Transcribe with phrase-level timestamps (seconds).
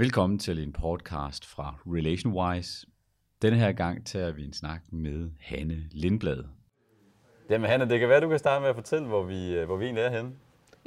[0.00, 2.86] Velkommen til en podcast fra RelationWise.
[3.42, 6.44] Denne her gang tager vi en snak med Hanne Lindblad.
[7.50, 9.76] Jamen Hanne, det kan være, du kan starte med at fortælle, hvor vi, øh, hvor
[9.76, 10.32] vi egentlig er henne.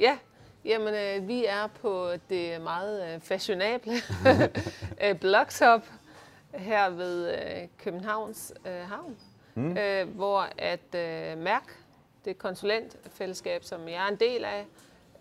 [0.00, 0.18] Ja,
[0.64, 3.92] jamen øh, vi er på det meget øh, fashionable
[5.04, 5.82] øh, Blocktop
[6.54, 9.16] her ved øh, Københavns øh, Havn,
[9.54, 9.76] mm.
[9.76, 11.78] øh, hvor at øh, Mærk,
[12.24, 14.66] det konsulentfællesskab, som jeg er en del af,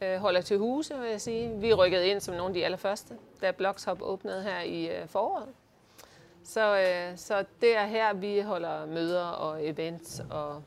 [0.01, 1.49] øh, holder til huse, vil jeg sige.
[1.59, 5.47] Vi rykkede ind som nogle af de allerførste, da Blocktop åbnede her i øh, foråret.
[6.43, 10.63] Så, øh, så det er her, vi holder møder og events og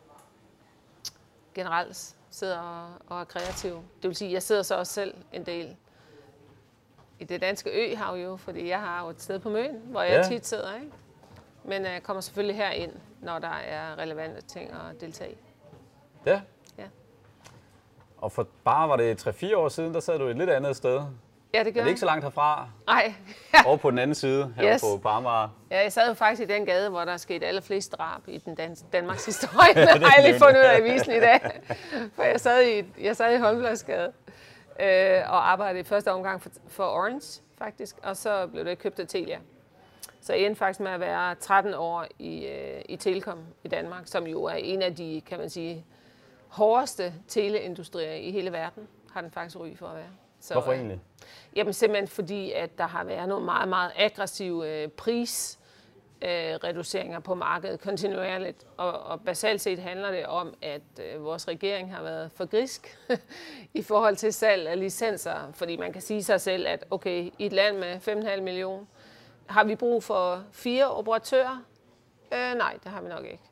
[1.55, 3.75] generelt sidder og, og er kreativ.
[4.03, 5.77] Det vil sige, at jeg sidder så også selv en del
[7.21, 10.17] i det danske øhav jo, fordi jeg har jo et sted på Møn, hvor jeg
[10.17, 10.29] Ja.
[10.35, 10.75] tit sidder.
[10.75, 10.93] Ikke?
[11.65, 15.37] Men jeg kommer selvfølgelig herind, når der er relevante ting at deltage i.
[16.27, 16.41] Ja.
[18.25, 21.01] Og for bare var det 3-4 år siden, der sad du et lidt andet sted.
[21.55, 22.69] Ja, det Er gør det ikke så langt herfra?
[22.87, 23.15] Nej,
[23.67, 24.81] Over på den anden side, her Yes.
[24.81, 25.29] på Parma.
[25.71, 28.39] ja, jeg sad jo faktisk i den gade, hvor der er sket allerflest drab i
[28.39, 29.75] den dans- Danmarks historie.
[29.95, 31.41] det har jeg lige fundet ud af i avisen i dag.
[32.17, 34.13] For jeg sad i, jeg sad i Holmbladsgade
[34.81, 37.97] øh, og arbejdede i første omgang for, for Orange, faktisk.
[38.03, 39.39] Og så blev det købt af Telia.
[40.21, 44.03] Så jeg endte faktisk med at være 13 år i, øh, i Telekom i Danmark,
[44.05, 45.85] som jo er en af de, kan man sige,
[46.55, 50.11] hårdeste teleindustrier i hele verden, har den faktisk ry for at være.
[50.41, 51.01] Så, Hvorfor øh, egentlig?
[51.57, 55.59] Jamen simpelthen fordi, at der har været nogle meget, meget aggressive øh, pris
[56.23, 56.29] øh,
[56.65, 58.67] reduceringer på markedet kontinuerligt.
[58.77, 62.99] Og, og basalt set handler det om, at øh, vores regering har været for grisk
[63.75, 65.53] i forhold til salg af licenser.
[65.53, 67.97] Fordi man kan sige sig selv, at okay, i et land med
[68.37, 68.85] 5,5 millioner,
[69.47, 71.65] har vi brug for fire operatører?
[72.33, 73.43] Øh, nej, det har vi nok ikke.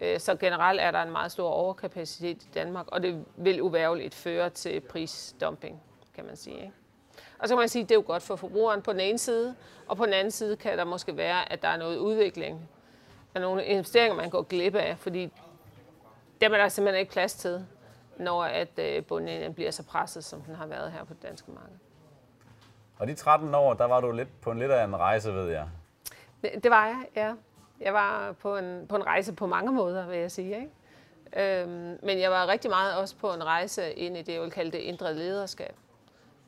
[0.00, 4.14] Øh, Så generelt er der en meget stor overkapacitet i Danmark, og det vil uværligt
[4.14, 5.82] føre til prisdumping,
[6.14, 6.56] kan man sige.
[6.56, 6.72] Ikke?
[7.38, 9.18] Og så kan man sige, at det er jo godt for forbrugeren på den ene
[9.18, 9.54] side,
[9.86, 12.68] og på den anden side kan der måske være, at der er noget udvikling,
[13.34, 15.32] af nogle investeringer, man går glip af, fordi
[16.40, 17.66] dem er der simpelthen ikke plads til,
[18.16, 21.50] når at øh, bundlinjen bliver så presset, som den har været her på det danske
[21.50, 21.76] marked.
[22.98, 25.50] Og de 13 år, der var du lidt på en lidt af en rejse, ved
[25.50, 25.68] jeg.
[26.42, 27.34] Det var jeg, ja.
[27.80, 30.56] Jeg var på en, på en rejse på mange måder, vil jeg sige.
[30.56, 30.70] Ikke?
[31.36, 34.50] Øhm, men jeg var rigtig meget også på en rejse ind i det, jeg vil
[34.50, 35.74] kalde det indre lederskab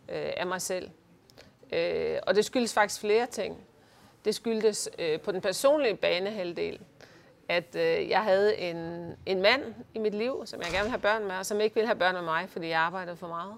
[0.08, 0.90] øh, af mig selv.
[1.72, 3.56] Øh, og det skyldes faktisk flere ting.
[4.24, 6.80] Det skyldtes øh, på den personlige banehalvdel,
[7.48, 8.76] at øh, jeg havde en,
[9.26, 11.74] en mand i mit liv, som jeg gerne ville have børn med, og som ikke
[11.74, 13.54] ville have børn med mig, fordi jeg arbejdede for meget.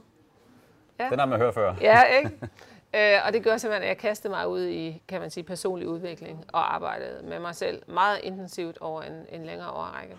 [1.11, 1.75] Den har man hørt før.
[1.81, 2.31] Ja, ikke?
[2.95, 5.89] Øh, og det gør simpelthen, at jeg kastede mig ud i, kan man sige, personlig
[5.89, 10.17] udvikling og arbejdede med mig selv meget intensivt over en, en længere årrække.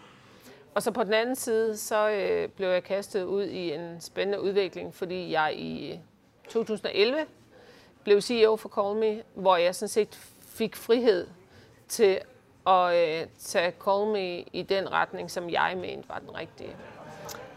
[0.75, 4.41] Og så på den anden side, så øh, blev jeg kastet ud i en spændende
[4.41, 5.99] udvikling, fordi jeg i
[6.49, 7.25] 2011
[8.03, 11.27] blev CEO for Call Me, hvor jeg sådan set fik frihed
[11.87, 12.19] til
[12.67, 16.75] at øh, tage Call Me i den retning, som jeg mente var den rigtige.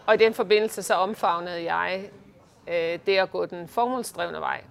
[0.06, 2.11] Og i den forbindelse så omfavnede jeg
[2.69, 4.65] øh, det at gå den formålsdrevne vej.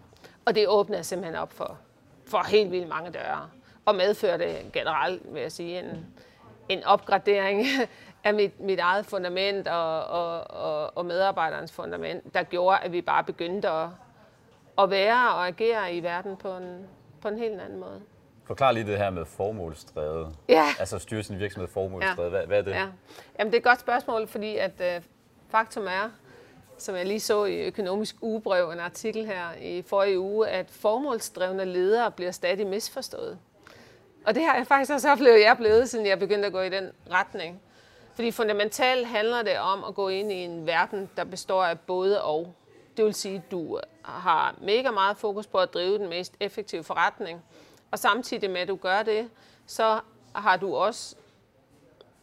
[0.47, 1.77] Og det åbnede simpelthen op for,
[2.27, 3.49] for helt vildt mange døre.
[3.85, 6.05] Og medførte generelt, vil jeg sige, en,
[6.69, 7.65] en opgradering
[8.23, 13.01] af mit, mit eget fundament og, og, og, og medarbejderens fundament, der gjorde, at vi
[13.01, 13.87] bare begyndte at,
[14.79, 16.87] at være og agere i verden på en,
[17.21, 18.01] på en helt anden måde.
[18.43, 20.35] Forklar lige det her med formålsdrevet.
[20.49, 20.65] Ja.
[20.79, 22.31] Altså styre sin virksomhed formålsdrevet.
[22.31, 22.71] Hvad, hvad er det?
[22.71, 22.87] Ja.
[23.39, 25.01] Jamen, det er et godt spørgsmål, fordi at øh,
[25.49, 26.09] faktum er,
[26.77, 31.65] som jeg lige så i Økonomisk Ugebrev, en artikel her i forrige uge, at formålsdrevne
[31.65, 33.37] ledere bliver stadig misforstået.
[34.25, 36.61] Og det har jeg faktisk også oplevet, jeg er blevet, siden jeg begyndte at gå
[36.61, 37.61] i den retning.
[38.15, 42.23] Fordi fundamentalt handler det om at gå ind i en verden, der består af både
[42.23, 42.53] og.
[42.97, 46.83] Det vil sige, at du har mega meget fokus på at drive den mest effektive
[46.83, 47.41] forretning.
[47.91, 49.29] Og samtidig med, at du gør det,
[49.65, 49.99] så
[50.35, 51.15] har du også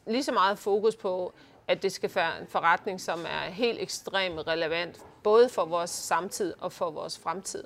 [0.06, 1.32] lige så meget fokus på,
[1.68, 6.54] at det skal være en forretning, som er helt ekstremt relevant, både for vores samtid
[6.60, 7.64] og for vores fremtid.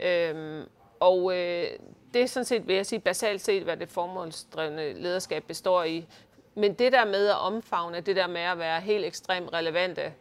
[0.00, 0.68] Øhm,
[1.00, 1.66] og øh,
[2.14, 6.06] det er sådan set, vil jeg sige, basalt set, hvad det formålsdrevne lederskab består i.
[6.54, 10.12] Men det der med at omfavne, det der med at være helt ekstremt relevante,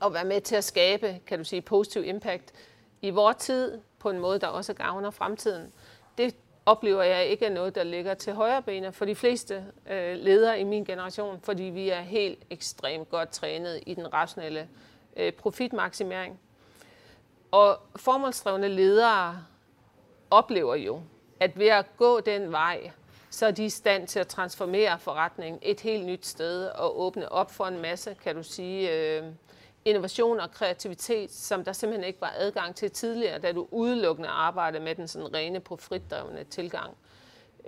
[0.00, 2.52] og være med til at skabe, kan du sige, positiv impact
[3.02, 5.72] i vores tid, på en måde, der også gavner fremtiden,
[6.18, 6.34] det
[6.68, 10.60] oplever jeg ikke er noget, der ligger til højre benet for de fleste øh, ledere
[10.60, 14.68] i min generation, fordi vi er helt ekstremt godt trænet i den rationelle
[15.16, 16.40] øh, profitmaksimering.
[17.50, 19.44] Og formålsdrevne ledere
[20.30, 21.00] oplever jo,
[21.40, 22.90] at ved at gå den vej,
[23.30, 27.32] så er de i stand til at transformere forretningen et helt nyt sted og åbne
[27.32, 29.22] op for en masse, kan du sige, øh,
[29.84, 34.82] innovation og kreativitet, som der simpelthen ikke var adgang til tidligere, da du udelukkende arbejdede
[34.82, 36.96] med den sådan rene på fritdrevne tilgang.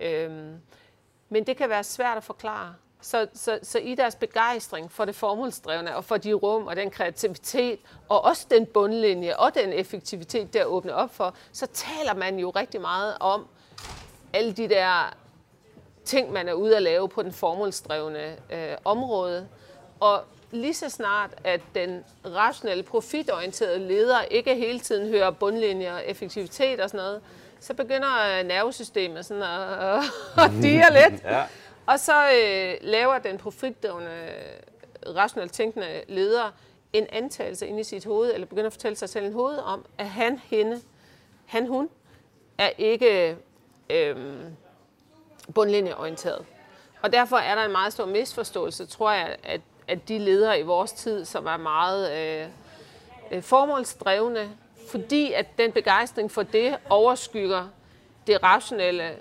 [0.01, 0.57] Øhm,
[1.29, 2.75] men det kan være svært at forklare.
[3.01, 6.91] Så, så, så i deres begejstring for det formålsdrevne og for de rum og den
[6.91, 7.79] kreativitet
[8.09, 12.51] og også den bundlinje og den effektivitet, der åbner op for, så taler man jo
[12.51, 13.47] rigtig meget om
[14.33, 15.15] alle de der
[16.05, 19.49] ting, man er ude at lave på den formålsdrevne øh, område.
[20.01, 26.03] Og lige så snart, at den rationelle, profitorienterede leder ikke hele tiden hører bundlinjer og
[26.07, 27.21] effektivitet og sådan noget,
[27.61, 30.05] så begynder øh, nervesystemet sådan at,
[30.45, 31.23] at dire lidt.
[31.25, 31.45] ja.
[31.87, 34.29] Og så øh, laver den profitdrevne,
[35.07, 36.51] rationelt tænkende leder
[36.93, 39.85] en antagelse ind i sit hoved, eller begynder at fortælle sig selv en hoved om,
[39.99, 40.81] at han, hende,
[41.47, 41.89] han, hun,
[42.59, 43.37] er ikke
[43.91, 44.17] øh,
[45.55, 46.45] bundlinjeorienteret.
[47.03, 50.63] Og derfor er der en meget stor misforståelse, tror jeg, at, at de ledere i
[50.63, 52.47] vores tid, som er meget øh,
[53.31, 54.51] øh, formålsdrevne,
[54.91, 57.69] fordi at den begejstring for det overskygger
[58.27, 59.17] det rationelle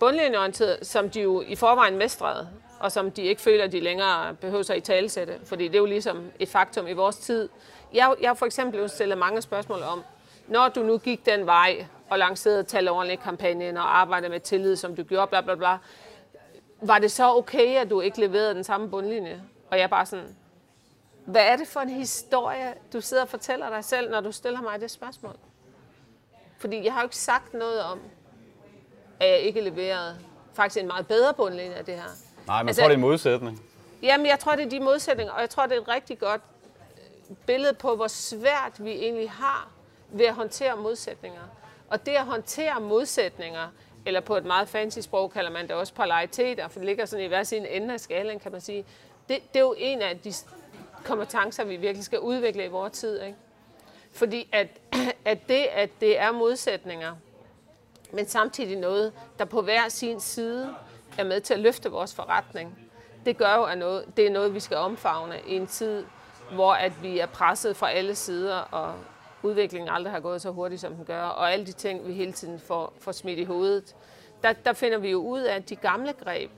[0.00, 2.48] bundlinjeorienterede, som de jo i forvejen mestrede,
[2.80, 5.86] og som de ikke føler, de længere behøver sig i talesætte, fordi det er jo
[5.86, 7.48] ligesom et faktum i vores tid.
[7.94, 10.02] Jeg, jeg for eksempel blevet stillet mange spørgsmål om,
[10.48, 14.96] når du nu gik den vej og lancerede tal kampagnen og arbejdede med tillid, som
[14.96, 15.78] du gjorde, bla bla bla,
[16.80, 19.42] var det så okay, at du ikke leverede den samme bundlinje?
[19.72, 20.36] Og jeg bare sådan,
[21.26, 24.60] hvad er det for en historie, du sidder og fortæller dig selv, når du stiller
[24.60, 25.36] mig det spørgsmål?
[26.58, 28.00] Fordi jeg har jo ikke sagt noget om,
[29.20, 30.18] at jeg ikke leverede
[30.54, 32.02] faktisk en meget bedre bundlinje af det her.
[32.46, 33.62] Nej, men altså, tror, det er en modsætning.
[34.02, 36.40] Jamen, jeg tror, det er de modsætninger, og jeg tror, det er et rigtig godt
[37.46, 39.70] billede på, hvor svært vi egentlig har
[40.08, 41.42] ved at håndtere modsætninger.
[41.88, 43.68] Og det at håndtere modsætninger,
[44.06, 47.24] eller på et meget fancy sprog kalder man det også polariteter, for det ligger sådan
[47.24, 48.84] i hver sin ende af skalen, kan man sige.
[49.28, 50.32] Det, det er jo en af de
[51.04, 53.20] kompetencer, vi virkelig skal udvikle i vores tid.
[53.22, 53.36] Ikke?
[54.12, 54.68] Fordi at,
[55.24, 57.14] at det, at det er modsætninger,
[58.12, 60.74] men samtidig noget, der på hver sin side
[61.18, 62.78] er med til at løfte vores forretning,
[63.26, 66.04] det gør jo, at noget, det er noget, vi skal omfavne i en tid,
[66.52, 68.94] hvor at vi er presset fra alle sider, og
[69.42, 72.32] udviklingen aldrig har gået så hurtigt, som den gør, og alle de ting, vi hele
[72.32, 73.96] tiden får, får smidt i hovedet.
[74.42, 76.50] Der, der finder vi jo ud af at de gamle greb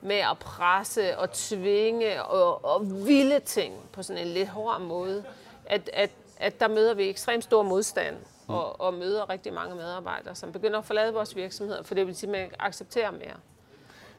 [0.00, 5.24] med at presse og tvinge og, og vilde ting på sådan en lidt hård måde,
[5.66, 8.16] at, at, at der møder vi ekstremt stor modstand
[8.48, 12.16] og, og møder rigtig mange medarbejdere, som begynder at forlade vores virksomheder, for det vil
[12.16, 13.36] sige, at man accepterer mere.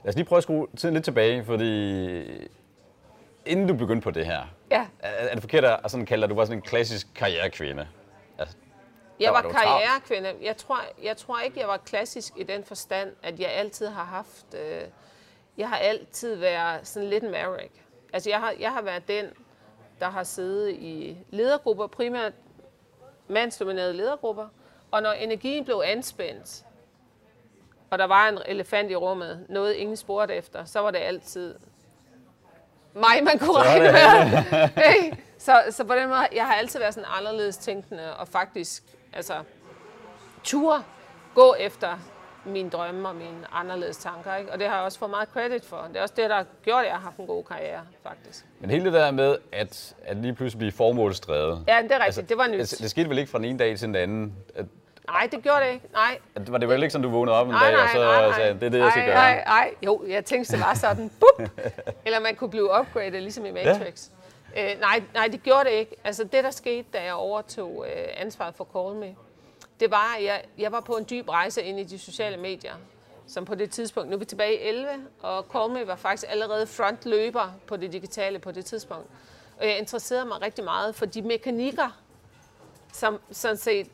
[0.03, 2.21] Lad os lige prøve at skrue tiden lidt tilbage, fordi
[3.45, 4.41] inden du begyndte på det her,
[4.71, 4.87] ja.
[4.99, 7.87] er, er det forkert at sådan kalde dig, at du var sådan en klassisk karrierekvinde?
[8.37, 8.55] Altså,
[9.19, 10.33] jeg var, var karrierekvinde.
[10.41, 14.03] Jeg tror, jeg tror ikke, jeg var klassisk i den forstand, at jeg altid har
[14.03, 14.45] haft...
[14.53, 14.81] Øh,
[15.59, 17.73] jeg har altid været sådan lidt en maverick.
[18.13, 19.25] Altså, jeg har, jeg har været den,
[19.99, 22.33] der har siddet i ledergrupper, primært
[23.27, 24.47] mandsdominerede ledergrupper,
[24.91, 26.65] og når energien blev anspændt,
[27.89, 31.55] og der var en elefant i rummet, noget ingen spurgte efter, så var det altid
[32.93, 35.17] mig, man kunne regne med.
[35.37, 38.83] så, så på den måde, jeg har altid været sådan anderledes tænkende, og faktisk,
[39.13, 39.43] altså,
[40.43, 40.85] tur
[41.35, 41.99] gå efter
[42.49, 44.35] mine drømme og mine anderledes tanker.
[44.35, 44.51] Ikke?
[44.51, 45.85] Og det har jeg også fået meget credit for.
[45.87, 48.45] Det er også det, der har gjort, at jeg har haft en god karriere, faktisk.
[48.59, 51.63] Men hele det der med, at, at lige pludselig blive formålsdrevet.
[51.67, 52.01] Ja, det er rigtigt.
[52.01, 52.59] Altså, det var nyt.
[52.59, 54.33] Det, det skete vel ikke fra den ene dag til den anden?
[54.55, 54.65] At,
[55.11, 55.85] Nej, det gjorde det ikke.
[55.93, 56.17] Nej.
[56.35, 57.97] At, var det vel ikke sådan, du vågnede op en nej, dag, nej, og så
[57.97, 58.37] nej, nej.
[58.37, 59.15] sagde, det er det, jeg skal nej, gøre?
[59.15, 61.49] Nej, nej, jo, jeg tænkte, det var sådan, bup!
[62.05, 64.09] Eller man kunne blive upgraded, ligesom i Matrix.
[64.55, 64.73] Ja.
[64.73, 65.95] Øh, nej, nej, det gjorde det ikke.
[66.03, 69.15] Altså det, der skete, da jeg overtog øh, ansvaret for Call Me,
[69.79, 72.73] det var, at jeg, jeg var på en dyb rejse ind i de sociale medier
[73.29, 74.89] som på det tidspunkt, nu er vi tilbage i 11,
[75.21, 79.07] og Callme var faktisk allerede frontløber på det digitale på det tidspunkt.
[79.59, 82.01] Og jeg interesserede mig rigtig meget for de mekanikker,
[82.93, 83.87] som sådan set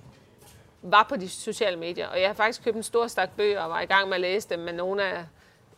[0.81, 2.07] var på de sociale medier.
[2.07, 4.21] Og jeg har faktisk købt en stor stak bøger og var i gang med at
[4.21, 5.25] læse dem med nogle af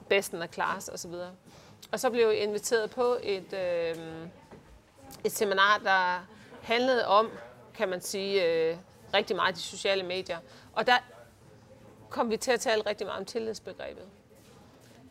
[0.10, 0.50] besten af
[0.80, 1.14] så osv.
[1.92, 3.96] Og så blev jeg inviteret på et, øh,
[5.24, 6.26] et seminar, der
[6.62, 7.32] handlede om,
[7.74, 8.78] kan man sige, øh,
[9.14, 10.38] rigtig meget de sociale medier.
[10.74, 10.98] Og der
[12.10, 14.04] kom vi til at tale rigtig meget om tillidsbegrebet.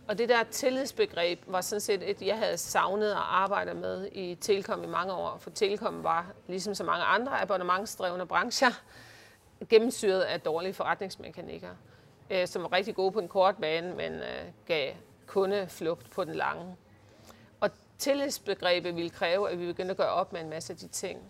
[0.08, 4.34] Og det der tillidsbegreb var sådan set et, jeg havde savnet at arbejde med i
[4.34, 5.36] Telekom i mange år.
[5.38, 8.70] For Telekom var, ligesom så mange andre abonnementsdrevne brancher,
[9.68, 11.70] gennemsyret af dårlige forretningsmekanikker,
[12.30, 14.94] øh, som var rigtig gode på en kort bane, men øh, gav
[15.26, 16.76] kundeflugt på den lange.
[17.60, 20.88] Og tillidsbegrebet ville kræve, at vi begyndte at gøre op med en masse af de
[20.88, 21.20] ting.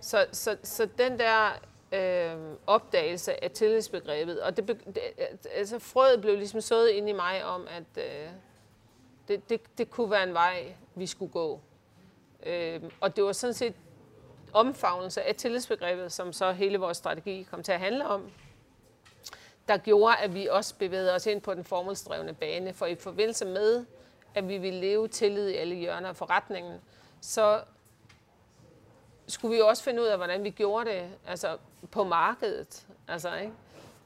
[0.00, 1.58] Så, så, så den der
[1.92, 4.40] øh, opdagelse af tillidsbegrebet.
[4.40, 5.00] Og det, det,
[5.54, 8.28] altså frøet blev ligesom sået ind i mig om, at øh,
[9.28, 11.60] det, det, det kunne være en vej, vi skulle gå.
[12.46, 13.74] Øh, og det var sådan set
[14.52, 18.30] omfavnelse af tillidsbegrebet, som så hele vores strategi kom til at handle om,
[19.68, 22.72] der gjorde, at vi også bevægede os ind på den formålsdrevne bane.
[22.72, 23.84] For i forbindelse med,
[24.34, 26.80] at vi ville leve tillid i alle hjørner af forretningen,
[27.20, 27.60] så
[29.28, 31.58] skulle vi også finde ud af, hvordan vi gjorde det altså
[31.90, 32.86] på markedet.
[33.08, 33.52] Altså, ikke?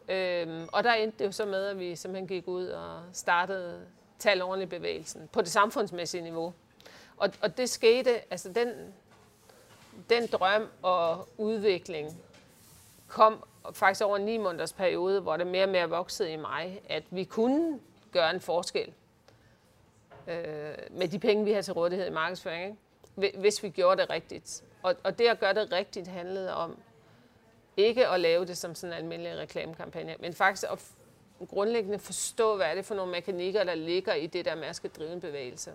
[0.08, 3.86] Øhm, og der endte det jo så med, at vi simpelthen gik ud og startede
[4.18, 6.52] tal ordentligt bevægelsen på det samfundsmæssige niveau.
[7.16, 8.94] Og, og det skete, altså den,
[10.10, 12.22] den drøm og udvikling
[13.08, 16.82] kom faktisk over en ni måneders periode, hvor det mere og mere voksede i mig,
[16.88, 17.80] at vi kunne
[18.12, 18.92] gøre en forskel
[20.26, 22.78] øh, med de penge, vi har til rådighed i markedsføring,
[23.16, 23.38] ikke?
[23.38, 24.62] hvis vi gjorde det rigtigt.
[24.82, 26.78] Og, og det at gøre det rigtigt handlede om
[27.76, 30.92] ikke at lave det som sådan en almindelig reklamekampagne, men faktisk at
[31.48, 34.76] grundlæggende forstå, hvad er det for nogle mekanikker, der ligger i det der med at
[34.76, 35.72] skal drive en bevægelse.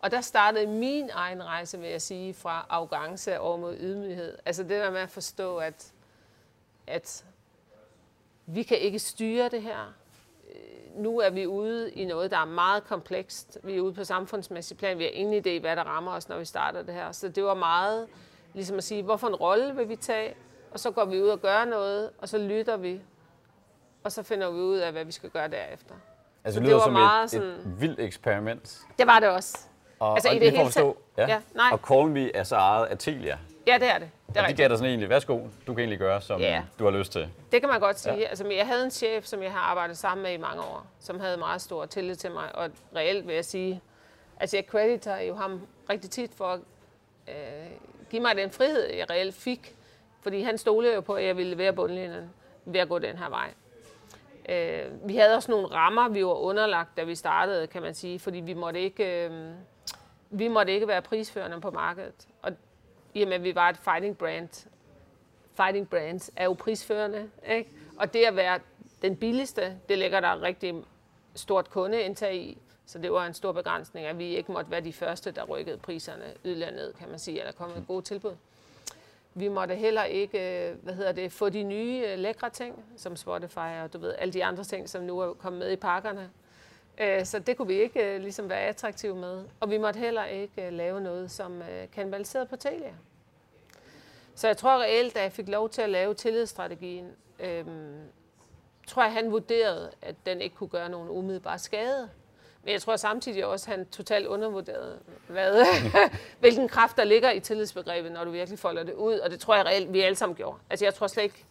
[0.00, 4.38] Og der startede min egen rejse, vil jeg sige, fra arrogance over mod ydmyghed.
[4.46, 5.92] Altså det der med at forstå, at,
[6.86, 7.24] at
[8.46, 9.94] vi kan ikke styre det her.
[10.96, 13.58] Nu er vi ude i noget, der er meget komplekst.
[13.62, 14.98] Vi er ude på samfundsmæssig plan.
[14.98, 17.12] Vi har ingen idé, hvad der rammer os, når vi starter det her.
[17.12, 18.06] Så det var meget
[18.54, 20.34] ligesom at sige, hvorfor en rolle vil vi tage?
[20.70, 23.00] Og så går vi ud og gør noget, og så lytter vi.
[24.04, 25.94] Og så finder vi ud af, hvad vi skal gøre derefter.
[26.44, 27.48] Altså, det, det lyder som meget et, sådan...
[27.48, 28.80] et vildt eksperiment.
[28.98, 29.58] Det var det også.
[29.98, 30.94] Og, altså, og i det hele taget.
[31.16, 31.28] Ja.
[31.28, 31.40] ja.
[31.54, 31.68] nej.
[31.72, 33.38] Og Colby er så ejet af Telia.
[33.66, 34.10] Ja, det er det.
[34.28, 36.62] Det er og de gav dig sådan egentlig, værsgo, du kan egentlig gøre, som ja.
[36.78, 37.28] du har lyst til.
[37.52, 38.14] Det kan man godt sige.
[38.14, 38.24] Ja.
[38.24, 41.20] Altså, jeg havde en chef, som jeg har arbejdet sammen med i mange år, som
[41.20, 43.80] havde meget stor tillid til mig, og reelt vil jeg sige,
[44.40, 46.60] altså jeg crediter jo ham rigtig tit for at
[47.28, 47.70] øh,
[48.10, 49.76] give mig den frihed, jeg reelt fik,
[50.20, 52.30] fordi han stolede jo på, at jeg ville være bundlinjen
[52.64, 53.50] ved at gå den her vej.
[54.48, 58.18] Øh, vi havde også nogle rammer, vi var underlagt, da vi startede, kan man sige,
[58.18, 59.26] fordi vi måtte ikke...
[59.26, 59.50] Øh,
[60.30, 62.28] vi måtte ikke være prisførende på markedet.
[62.42, 62.52] Og
[63.14, 64.68] i og med, at vi var et fighting brand,
[65.54, 67.70] fighting brands er jo prisførende, ikke?
[67.98, 68.60] Og det at være
[69.02, 70.74] den billigste, det ligger der rigtig
[71.34, 72.58] stort kundeindtag i.
[72.86, 75.78] Så det var en stor begrænsning, at vi ikke måtte være de første, der rykkede
[75.78, 78.36] priserne yderligere ned, kan man sige, eller kom med gode tilbud.
[79.34, 83.16] Vi måtte heller ikke øh, hvad hedder det, få de nye øh, lækre ting, som
[83.16, 86.30] Spotify og du ved, alle de andre ting, som nu er kommet med i pakkerne.
[87.00, 89.44] Øh, så det kunne vi ikke øh, ligesom være attraktive med.
[89.60, 92.94] Og vi måtte heller ikke øh, lave noget, som øh, kanibaliserede på Telia.
[94.34, 98.00] Så jeg tror reelt, da jeg fik lov til at lave tillidsstrategien, øhm,
[98.86, 102.10] tror jeg, han vurderede, at den ikke kunne gøre nogen umiddelbar skade.
[102.64, 105.66] Men jeg tror samtidig også, at han totalt undervurderede, hvad,
[106.40, 109.18] hvilken kraft der ligger i tillidsbegrebet, når du virkelig folder det ud.
[109.18, 110.58] Og det tror jeg reelt, vi alle sammen gjorde.
[110.70, 111.44] Altså jeg tror slet ikke,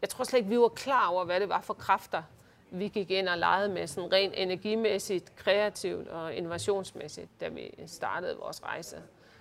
[0.00, 2.22] jeg tror slet ikke, vi var klar over, hvad det var for kræfter,
[2.72, 8.36] vi gik ind og legede med sådan rent energimæssigt, kreativt og innovationsmæssigt, da vi startede
[8.36, 8.96] vores rejse.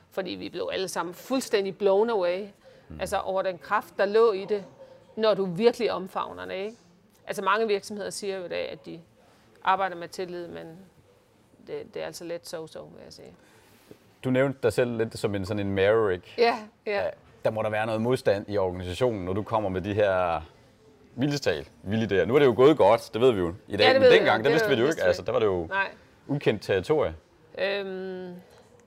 [0.09, 2.47] Fordi vi blev alle sammen fuldstændig blown away,
[2.89, 2.99] mm.
[2.99, 4.65] altså over den kraft, der lå i det,
[5.15, 6.53] når du virkelig omfavner det.
[6.53, 6.77] Ikke?
[7.27, 9.01] Altså mange virksomheder siger jo i dag, at de
[9.63, 10.77] arbejder med tillid, men
[11.67, 13.33] det, det er altså lidt so-so, vil jeg sige.
[14.23, 16.37] Du nævnte dig selv lidt som en sådan en maverick.
[16.37, 17.09] Ja, ja.
[17.45, 20.41] Der må der være noget modstand i organisationen, når du kommer med de her
[21.15, 22.25] vildestal, vilde idéer.
[22.25, 24.43] Nu er det jo gået godt, det ved vi jo i dag, ja, men dengang,
[24.43, 25.03] det, vidste vi det jo ikke.
[25.03, 25.91] Altså, der var det jo Nej.
[26.27, 27.15] ukendt territorie.
[27.57, 28.33] Øhm,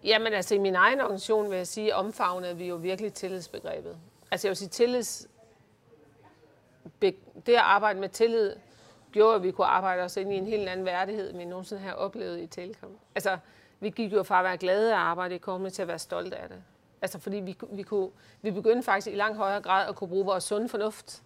[0.04, 3.96] jamen altså, i min egen organisation vil jeg sige, omfavnede vi jo virkelig tillidsbegrebet.
[4.30, 5.26] Altså jeg vil sige, tillids,
[7.02, 8.52] det at arbejde med tillid,
[9.12, 11.82] gjorde, at vi kunne arbejde os ind i en helt anden værdighed, end vi nogensinde
[11.82, 12.90] har oplevet i Telekom.
[13.14, 13.38] Altså,
[13.80, 15.98] vi gik jo fra at være glade af at arbejde i Kommet til at være
[15.98, 16.58] stolte af det.
[17.02, 18.10] Altså, fordi vi, vi, kunne,
[18.42, 21.22] vi begyndte faktisk i langt højere grad at kunne bruge vores sunde fornuft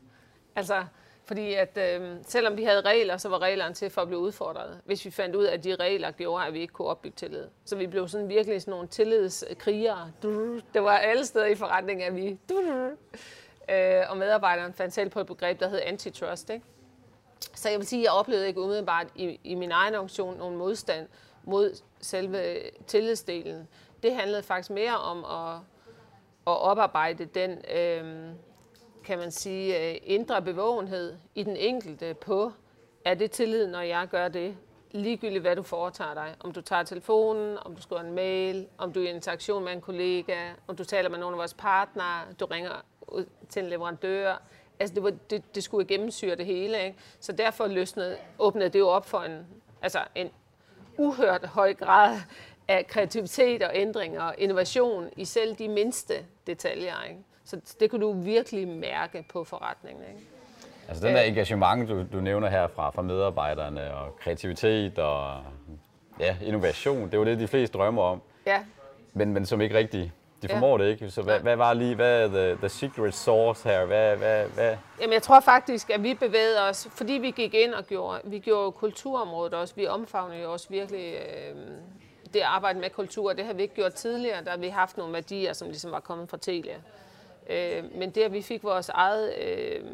[0.59, 0.85] Altså,
[1.25, 4.81] fordi at øh, selvom vi havde regler, så var reglerne til for at blive udfordret.
[4.85, 7.45] Hvis vi fandt ud af, at de regler gjorde, at vi ikke kunne opbygge tillid.
[7.65, 10.13] Så vi blev sådan virkelig sådan nogle tillidskrigere.
[10.75, 12.39] Det var alle steder i forretningen, at vi...
[13.71, 16.51] Øh, og medarbejderen fandt selv på et begreb, der hed antitrust.
[16.51, 16.65] Ikke?
[17.55, 20.57] Så jeg vil sige, at jeg oplevede ikke umiddelbart i, i min egen organisation nogen
[20.57, 21.09] modstand
[21.45, 23.69] mod selve tillidsdelen.
[24.03, 25.57] Det handlede faktisk mere om at,
[26.47, 27.59] at oparbejde den...
[27.75, 28.35] Øh,
[29.09, 32.53] kan man sige, øh, indre bevågenhed i den enkelte på,
[33.05, 34.57] er det tillid, når jeg gør det?
[34.91, 36.35] Ligegyldigt hvad du foretager dig.
[36.41, 39.73] Om du tager telefonen, om du skriver en mail, om du er i interaktion med
[39.73, 42.73] en kollega, om du taler med nogle af vores partnere, du ringer
[43.49, 44.43] til en leverandør.
[44.79, 46.85] Altså det, var, det, det skulle gennemsyre det hele.
[46.85, 46.99] Ikke?
[47.21, 49.47] Så derfor løsnede, åbnede det jo op for en,
[49.83, 50.31] altså en
[50.99, 52.19] uhørt høj grad
[52.69, 56.15] af kreativitet og ændring og innovation i selv de mindste
[56.47, 57.03] detaljer.
[57.03, 57.21] Ikke?
[57.49, 60.05] Så det kunne du virkelig mærke på forretningen.
[60.09, 60.27] Ikke?
[60.89, 61.29] Altså den der øh.
[61.29, 65.43] engagement, du, du nævner her fra, fra medarbejderne, og kreativitet og
[66.21, 68.23] ja, innovation, det er jo det, de fleste drømmer om.
[68.47, 68.65] Ja.
[69.13, 70.13] Men, men som ikke rigtig
[70.43, 70.85] De formår ja.
[70.85, 71.11] det ikke.
[71.11, 73.85] Så hvad, hvad var lige hvad er the, the secret sauce her?
[73.85, 74.77] Hvad, hvad, hvad?
[75.01, 78.39] Jamen, jeg tror faktisk, at vi bevægede os, fordi vi gik ind og gjorde, vi
[78.39, 81.57] gjorde kulturområdet også, vi omfavnede jo også virkelig øh,
[82.35, 83.33] det arbejde med kultur.
[83.33, 86.01] Det har vi ikke gjort tidligere, der har vi haft nogle værdier, som ligesom var
[86.01, 86.75] kommet fra Telia.
[87.49, 89.85] Øh, men det, at vi fik vores eget, øh,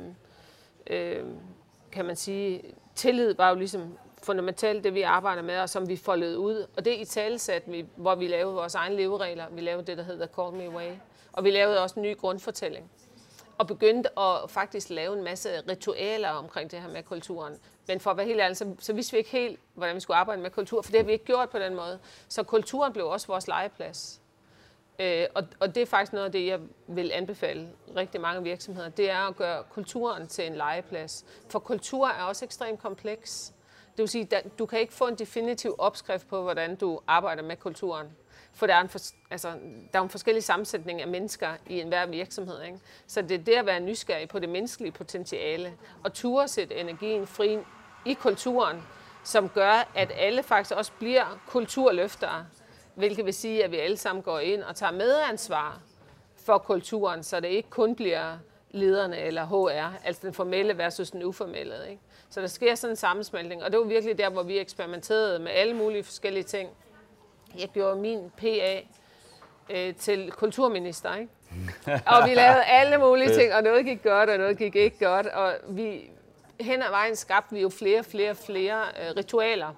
[0.86, 1.24] øh,
[1.92, 2.62] kan man sige,
[2.94, 6.66] tillid, var jo ligesom fundamentalt det, vi arbejder med, og som vi foldede ud.
[6.76, 7.62] Og det er i talesat,
[7.96, 9.44] hvor vi lavede vores egne leveregler.
[9.50, 10.90] Vi lavede det, der hedder Call Me Away.
[11.32, 12.90] Og vi lavede også en ny grundfortælling.
[13.58, 17.54] Og begyndte at faktisk lave en masse ritualer omkring det her med kulturen.
[17.86, 20.16] Men for at være helt ærlig, så, så vidste vi ikke helt, hvordan vi skulle
[20.16, 21.98] arbejde med kultur, for det har vi ikke gjort på den måde.
[22.28, 24.20] Så kulturen blev også vores legeplads.
[24.98, 28.88] Øh, og, og det er faktisk noget af det, jeg vil anbefale rigtig mange virksomheder.
[28.88, 31.24] Det er at gøre kulturen til en legeplads.
[31.48, 33.52] For kultur er også ekstremt kompleks.
[33.96, 37.42] Det vil sige, at du kan ikke få en definitiv opskrift på, hvordan du arbejder
[37.42, 38.06] med kulturen.
[38.52, 38.98] For der er en, for,
[39.30, 39.48] altså,
[39.92, 42.62] der er en forskellig sammensætning af mennesker i enhver virksomhed.
[42.62, 42.78] Ikke?
[43.06, 45.72] Så det er det at være nysgerrig på det menneskelige potentiale,
[46.04, 47.58] og ture sætte energien fri
[48.06, 48.82] i kulturen,
[49.24, 52.46] som gør, at alle faktisk også bliver kulturløftere,
[52.94, 55.80] hvilket vil sige, at vi alle sammen går ind og tager medansvar
[56.36, 58.36] for kulturen, så det ikke kun bliver
[58.70, 61.74] lederne eller HR, altså den formelle versus den uformelle.
[61.90, 62.02] Ikke?
[62.30, 65.52] Så der sker sådan en sammensmeltning, og det var virkelig der, hvor vi eksperimenterede med
[65.52, 66.70] alle mulige forskellige ting.
[67.58, 68.80] Jeg gjorde min PA
[69.70, 71.32] øh, til kulturminister, ikke?
[72.06, 75.26] og vi lavede alle mulige ting, og noget gik godt, og noget gik ikke godt,
[75.26, 76.10] og vi
[76.60, 79.74] hen ad vejen skabte vi jo flere, flere, flere øh, ritualer.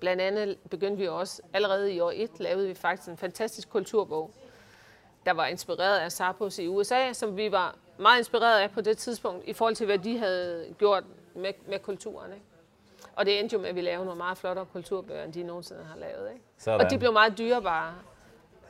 [0.00, 4.30] Blandt andet begyndte vi også, allerede i år 1, lavede vi faktisk en fantastisk kulturbog,
[5.26, 8.98] der var inspireret af Zappos i USA, som vi var meget inspireret af på det
[8.98, 12.32] tidspunkt, i forhold til, hvad de havde gjort med, med kulturen.
[12.32, 12.44] Ikke?
[13.16, 15.84] Og det endte jo med, at vi lavede nogle meget flottere kulturbøger, end de nogensinde
[15.84, 16.30] har lavet.
[16.32, 16.44] Ikke?
[16.58, 16.80] Sådan.
[16.80, 17.94] Og de blev meget dyrebare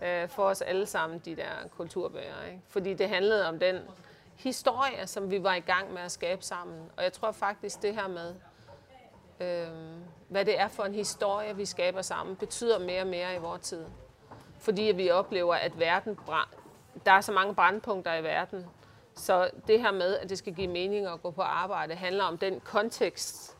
[0.03, 2.45] øh, for os alle sammen, de der kulturbøger.
[2.47, 2.61] Ikke?
[2.69, 3.77] Fordi det handlede om den
[4.37, 6.91] historie, som vi var i gang med at skabe sammen.
[6.97, 8.35] Og jeg tror faktisk, det her med,
[9.41, 9.96] øh,
[10.29, 13.61] hvad det er for en historie, vi skaber sammen, betyder mere og mere i vores
[13.61, 13.85] tid.
[14.59, 16.19] Fordi vi oplever, at verden
[17.07, 18.67] der er så mange brandpunkter i verden,
[19.15, 22.39] så det her med, at det skal give mening at gå på arbejde, handler om
[22.39, 23.57] den kontekst,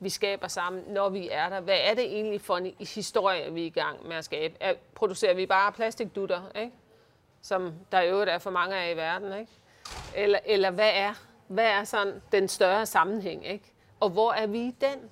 [0.00, 1.60] vi skaber sammen, når vi er der.
[1.60, 4.54] Hvad er det egentlig for en historie, vi er i gang med at skabe?
[4.60, 6.72] Er, producerer vi bare plastikdutter, ikke?
[7.42, 9.38] som der i øvrigt er for mange af i verden?
[9.40, 9.52] Ikke?
[10.16, 11.14] Eller, eller hvad er,
[11.48, 13.46] hvad er sådan den større sammenhæng?
[13.46, 13.72] Ikke?
[14.00, 15.10] Og hvor er vi i den?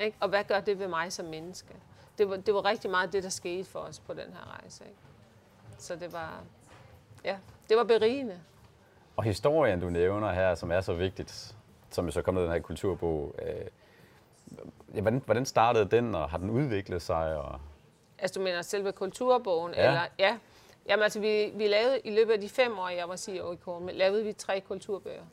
[0.00, 0.16] Ikke?
[0.20, 1.74] Og hvad gør det ved mig som menneske?
[2.18, 4.84] Det var, det var rigtig meget det, der skete for os på den her rejse.
[4.84, 4.98] Ikke?
[5.78, 6.42] Så det var,
[7.24, 7.36] ja,
[7.68, 8.40] det var berigende.
[9.16, 11.56] Og historien, du nævner her, som er så vigtigt,
[11.90, 13.64] som jo så kom ned i den her kulturbog, øh,
[14.94, 17.36] ja, hvordan, hvordan startede den, og har den udviklet sig?
[17.36, 17.60] Og...
[18.18, 19.74] Altså du mener selve kulturbogen?
[19.74, 19.86] Ja.
[19.86, 20.38] Eller, ja.
[20.88, 23.56] Jamen altså, vi, vi lavede i løbet af de fem år, jeg var CEO i
[23.56, 25.24] Korn, lavede vi tre kulturbøger.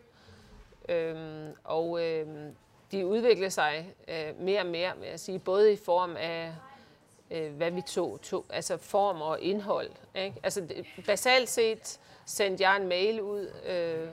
[0.90, 2.56] Øhm, og øhm,
[2.92, 6.54] de udviklede sig øh, mere og mere, vil jeg sige, både i form af,
[7.32, 9.90] øh, hvad vi tog, tog, altså form og indhold.
[10.16, 10.36] Ikke?
[10.44, 10.68] Altså
[11.06, 14.08] basalt set sendte jeg en mail ud, øh,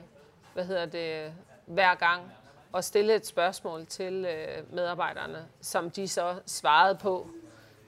[0.53, 1.33] hvad hedder det,
[1.65, 2.31] hver gang,
[2.71, 7.29] og stillede et spørgsmål til øh, medarbejderne, som de så svarede på,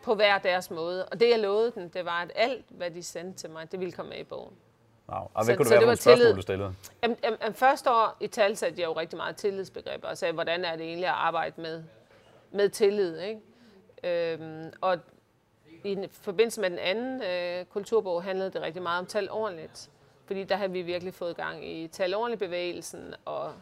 [0.04, 1.06] på hver deres måde.
[1.06, 3.80] Og det jeg lovede dem, det var, at alt, hvad de sendte til mig, det
[3.80, 4.54] ville komme med i bogen.
[5.10, 5.20] Wow.
[5.34, 6.36] Og hvad så, kunne det være det var spørgsmål, tillid.
[6.36, 6.76] du stillede?
[7.04, 10.65] Jamen, jamen, første år i tal satte jeg jo rigtig meget tillidsbegreber, og sagde, hvordan
[10.65, 11.84] er det egentlig at arbejde med,
[12.52, 13.20] med tillid.
[13.20, 13.41] Ikke?
[14.04, 14.98] Øhm, og
[15.84, 19.89] i forbindelse med den anden øh, kulturbog handlede det rigtig meget om tal ordentligt.
[20.26, 23.13] Fordi der har vi virkelig fået gang i tal ordentligt bevægelsen.
[23.26, 23.54] Og,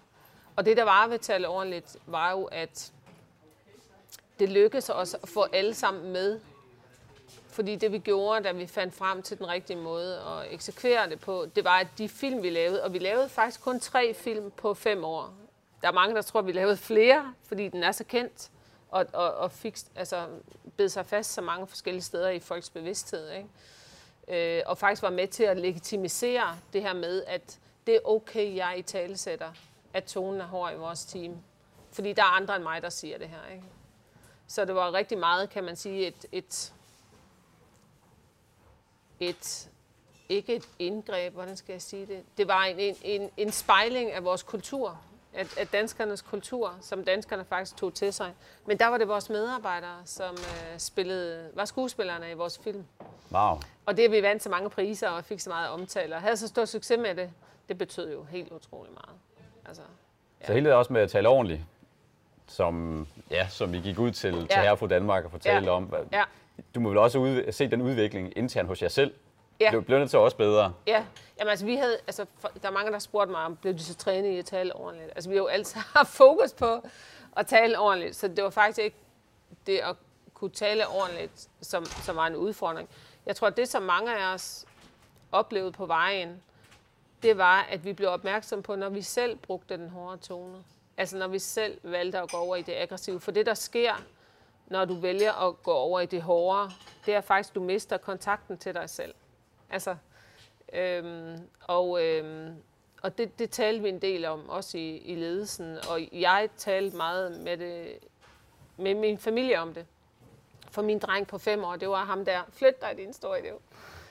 [0.56, 2.92] og det, der var ved tal ordentligt, var jo, at
[4.40, 6.40] det lykkedes os at få alle sammen med.
[7.56, 11.20] Fordi det vi gjorde, da vi fandt frem til den rigtige måde at eksekvere det
[11.20, 14.52] på, det var, at de film, vi lavede, og vi lavede faktisk kun tre film
[14.52, 15.34] på fem år.
[15.82, 18.52] Der er mange, der tror, at vi lavede flere, fordi den er så kendt,
[18.90, 20.26] og, og, og fik, altså,
[20.78, 23.32] bed sig fast så mange forskellige steder i folks bevidsthed.
[23.32, 24.58] Ikke?
[24.58, 28.56] øh, og faktisk var med til at legitimisere det her med, at det er okay,
[28.56, 29.52] jeg i tale sætter,
[29.94, 31.38] at tonen er hård i vores team.
[31.92, 33.54] Fordi der er andre end mig, der siger det her.
[33.54, 33.66] Ikke?
[34.48, 36.74] Så det var rigtig meget, kan man sige, et, et,
[39.20, 39.70] et
[40.30, 42.24] ikke et indgreb, hvordan skal jeg sige det?
[42.38, 45.00] Det var en, en, en, en spejling af vores kultur,
[45.34, 48.34] af, af danskernes kultur, som danskerne faktisk tog til sig.
[48.66, 52.86] Men der var det vores medarbejdere, som øh, spillede, var skuespillerne i vores film.
[53.32, 53.60] Wow.
[53.86, 56.38] Og det, at vi vandt så mange priser og fik så meget omtale og havde
[56.38, 57.32] så stor succes med det,
[57.68, 59.20] det betød jo helt utrolig meget.
[59.66, 59.84] Altså,
[60.42, 60.46] ja.
[60.46, 61.62] Så hele det også med at tale ordentligt,
[62.48, 64.40] som, ja, som vi gik ud til, ja.
[64.40, 65.76] til Herre for Danmark og fortælle ja.
[65.76, 65.94] om.
[66.12, 66.24] Ja.
[66.76, 69.14] Du må vel også ud, se den udvikling internt hos jer selv,
[69.60, 69.70] Ja.
[69.70, 70.74] Blev, blev det så også bedre?
[70.88, 71.06] Ja.
[71.40, 72.26] Jamen altså, vi havde, altså,
[72.62, 75.12] der er mange, der spurgte mig, om blev de så trænet i at tale ordentligt.
[75.16, 76.82] Altså, vi har jo altid haft fokus på
[77.38, 78.98] at tale ordentligt, så det var faktisk ikke
[79.68, 79.96] det at
[80.34, 82.90] kunne tale ordentligt, som, som var en udfordring.
[83.26, 84.66] Jeg tror, at det, som mange af os
[85.32, 86.42] oplevede på vejen,
[87.24, 90.58] det var, at vi blev opmærksom på, når vi selv brugte den hårde tone.
[90.98, 93.20] Altså når vi selv valgte at gå over i det aggressive.
[93.20, 93.94] For det, der sker,
[94.68, 96.72] når du vælger at gå over i det hårde,
[97.06, 99.14] det er faktisk, at du mister kontakten til dig selv.
[99.70, 99.96] Altså,
[100.74, 102.56] øhm, og øhm,
[103.06, 105.78] og det, det talte vi en del om, også i, i ledelsen.
[105.90, 107.98] Og jeg talte meget med, det,
[108.78, 109.86] med min familie om det.
[110.72, 113.62] For min dreng på fem år, det var ham der, flyt dig din store idiot.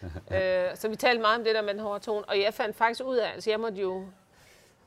[0.36, 2.24] øh, så vi talte meget om det der med den hårde tone.
[2.24, 4.04] Og jeg fandt faktisk ud af, altså jeg måtte jo,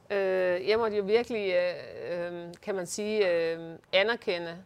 [0.10, 1.76] øh, jeg måtte jo virkelig, øh,
[2.10, 4.58] øh, kan man sige, øh, anerkende,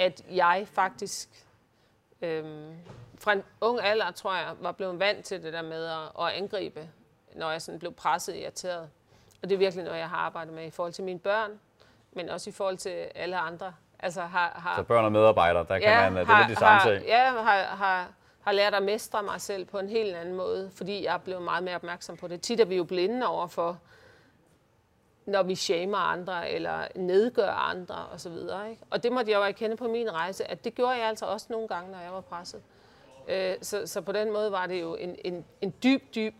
[0.00, 1.28] at jeg faktisk
[2.22, 2.44] øh,
[3.18, 6.32] fra en ung alder, tror jeg, var blevet vant til det der med at, at
[6.32, 6.88] angribe,
[7.34, 8.88] når jeg sådan blev presset irriteret.
[9.42, 11.50] Og det er virkelig noget, jeg har arbejdet med i forhold til mine børn,
[12.12, 13.74] men også i forhold til alle andre.
[13.98, 16.60] Altså har, har, så børn og medarbejdere, der ja, kan man, det er lidt de
[16.60, 17.06] samme ting.
[17.06, 18.08] Ja, har, har,
[18.40, 21.42] har lært at mestre mig selv på en helt anden måde, fordi jeg er blevet
[21.42, 22.40] meget mere opmærksom på det.
[22.40, 23.78] Tit er vi jo blinde over for,
[25.26, 28.32] når vi shamer andre, eller nedgør andre, osv.
[28.32, 28.82] Ikke?
[28.90, 31.46] Og det måtte jeg jo erkende på min rejse, at det gjorde jeg altså også
[31.50, 32.62] nogle gange, når jeg var presset.
[33.28, 36.34] Øh, så, så på den måde var det jo en, en, en dyb, dyb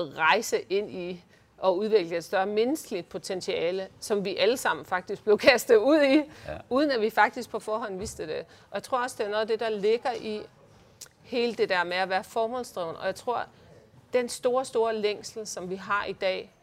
[0.00, 1.24] rejse ind i
[1.64, 6.16] at udvikle et større menneskeligt potentiale, som vi alle sammen faktisk blev kastet ud i,
[6.16, 6.58] ja.
[6.70, 8.38] uden at vi faktisk på forhånd vidste det.
[8.70, 10.42] Og jeg tror også, det er noget af det, der ligger i
[11.22, 12.96] hele det der med at være formålsdreven.
[12.96, 13.46] Og jeg tror,
[14.12, 16.54] den store, store længsel, som vi har i dag,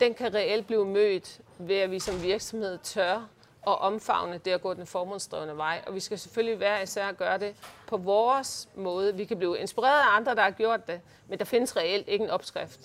[0.00, 3.28] den kan reelt blive mødt ved, at vi som virksomhed tør
[3.62, 5.82] og omfavne det at gå den formålsdrevne vej.
[5.86, 7.54] Og vi skal selvfølgelig være især at gøre det
[7.86, 9.16] på vores måde.
[9.16, 12.24] Vi kan blive inspireret af andre, der har gjort det, men der findes reelt ikke
[12.24, 12.80] en opskrift.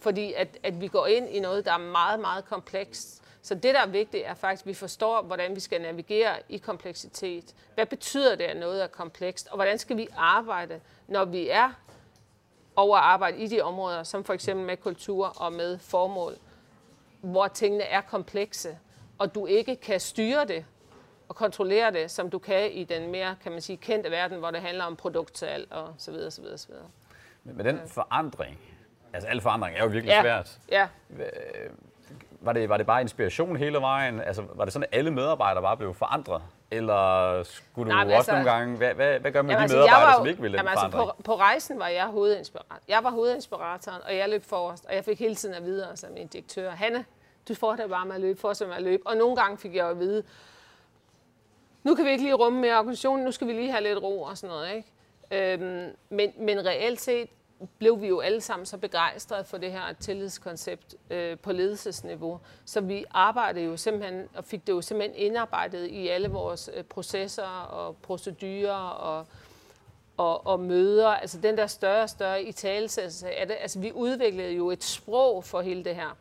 [0.00, 3.22] Fordi at, at vi går ind i noget, der er meget, meget komplekst.
[3.42, 6.56] Så det, der er vigtigt, er faktisk, at vi forstår, hvordan vi skal navigere i
[6.56, 7.54] kompleksitet.
[7.74, 9.48] Hvad betyder det, at noget er komplekst?
[9.48, 11.70] Og hvordan skal vi arbejde, når vi er
[12.76, 16.34] over at arbejde i de områder, som for eksempel med kultur og med formål,
[17.20, 18.78] hvor tingene er komplekse
[19.22, 20.64] og du ikke kan styre det
[21.28, 24.50] og kontrollere det, som du kan i den mere, kan man sige, kendte verden, hvor
[24.50, 26.86] det handler om produktsalg og så videre, så videre, så videre.
[27.44, 28.58] Men med den forandring,
[29.12, 30.22] altså al forandring er jo virkelig ja.
[30.22, 30.58] svært.
[30.70, 30.88] Ja.
[32.40, 34.20] Var det, var det bare inspiration hele vejen?
[34.20, 36.42] Altså, var det sådan, at alle medarbejdere bare blev forandret?
[36.72, 38.76] Eller skulle du Nej, også altså, nogle gange...
[38.76, 40.88] Hvad, hvad, hvad gør man med de altså, medarbejdere, var, som ikke ville jamen, altså,
[40.88, 42.78] på, på rejsen var jeg hovedinspirator.
[42.88, 44.84] Jeg var hovedinspiratoren, og jeg løb forrest.
[44.86, 47.04] Og jeg fik hele tiden at vide, altså min direktør, Hanne,
[47.48, 49.06] du fortsætter bare med at løbe, fortsætter med at løbe.
[49.06, 50.22] Og nogle gange fik jeg at vide,
[51.82, 54.22] nu kan vi ikke lige rumme mere organisationen, nu skal vi lige have lidt ro
[54.22, 54.74] og sådan noget.
[54.74, 55.54] Ikke?
[55.54, 57.28] Øhm, men, men reelt set
[57.78, 62.40] blev vi jo alle sammen så begejstrede for det her tillidskoncept øh, på ledelsesniveau.
[62.64, 66.84] Så vi arbejdede jo simpelthen, og fik det jo simpelthen indarbejdet i alle vores øh,
[66.84, 69.26] processer og procedurer og,
[70.16, 71.08] og, og møder.
[71.08, 72.54] Altså den der større og større i
[73.24, 73.56] af det.
[73.60, 76.16] Altså vi udviklede jo et sprog for hele det her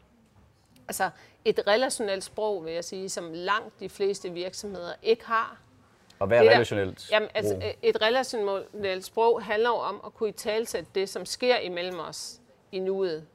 [0.91, 1.09] altså
[1.45, 5.57] et relationelt sprog, vil jeg sige, som langt de fleste virksomheder ikke har.
[6.21, 10.29] Og hvad er det relationelt der, jamen, altså, et relationelt sprog handler om at kunne
[10.29, 12.39] i talsætte det, som sker imellem os
[12.71, 13.27] i nuet.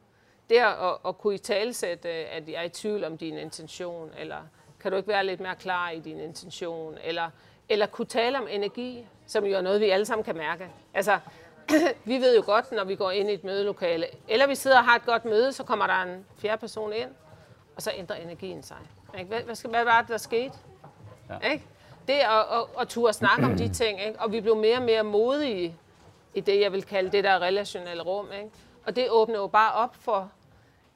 [0.51, 4.37] Det at, at kunne i talsætte, at jeg er i tvivl om din intention, eller
[4.81, 7.31] kan du ikke være lidt mere klar i din intention, eller,
[7.69, 10.69] eller kunne tale om energi, som jo er noget, vi alle sammen kan mærke.
[10.95, 11.19] Altså,
[12.05, 14.85] vi ved jo godt, når vi går ind i et mødelokale, eller vi sidder og
[14.85, 17.11] har et godt møde, så kommer der en fjerde person ind,
[17.77, 18.79] og så ændrer energien sig.
[19.19, 19.29] Ikke?
[19.29, 20.55] Hvad, hvad, hvad var det, der skete?
[21.31, 21.51] Ja.
[21.51, 21.65] Ikke?
[22.07, 24.21] Det at, at, at turde snakke om de ting, ikke?
[24.21, 25.77] og vi blev mere og mere modige
[26.35, 28.27] i det, jeg vil kalde det der relationelle rum.
[28.33, 28.51] Ikke?
[28.87, 30.31] Og det åbnede jo bare op for,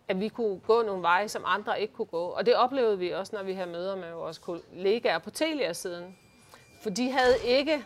[0.08, 2.24] at vi kunne gå nogle veje, som andre ikke kunne gå.
[2.24, 6.18] Og det oplevede vi også, når vi havde møder med vores kollegaer på Telia-siden.
[6.82, 7.84] For de havde ikke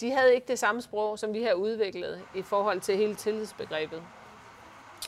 [0.00, 4.02] de havde ikke det samme sprog, som vi har udviklet i forhold til hele tillidsbegrebet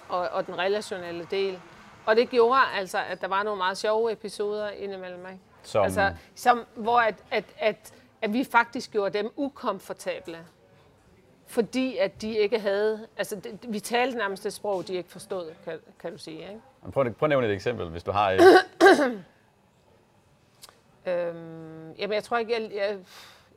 [0.08, 1.60] og, og den relationelle del.
[2.06, 5.40] Og det gjorde altså, at der var nogle meget sjove episoder indimellem mig.
[5.68, 5.84] Som?
[5.84, 10.38] Altså, som, hvor at, at, at, at vi faktisk gjorde dem ukomfortable.
[11.46, 13.06] Fordi at de ikke havde...
[13.16, 16.38] Altså, det, vi talte nærmest det sprog, de ikke forstod, kan, kan du sige.
[16.38, 16.60] Ikke?
[16.92, 18.40] Prøv, prøv at nævne et eksempel, hvis du har et.
[21.06, 22.98] øhm, jamen, jeg tror ikke, jeg, jeg,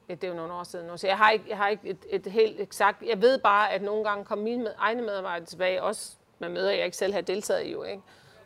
[0.08, 2.06] det er jo nogle år siden nu, så jeg har ikke, jeg har ikke et,
[2.10, 3.04] et helt eksakt...
[3.08, 6.72] Jeg ved bare, at nogle gange kom mine med, egne medarbejdere tilbage, også med møder,
[6.72, 8.02] jeg ikke selv havde deltaget i jo, ikke?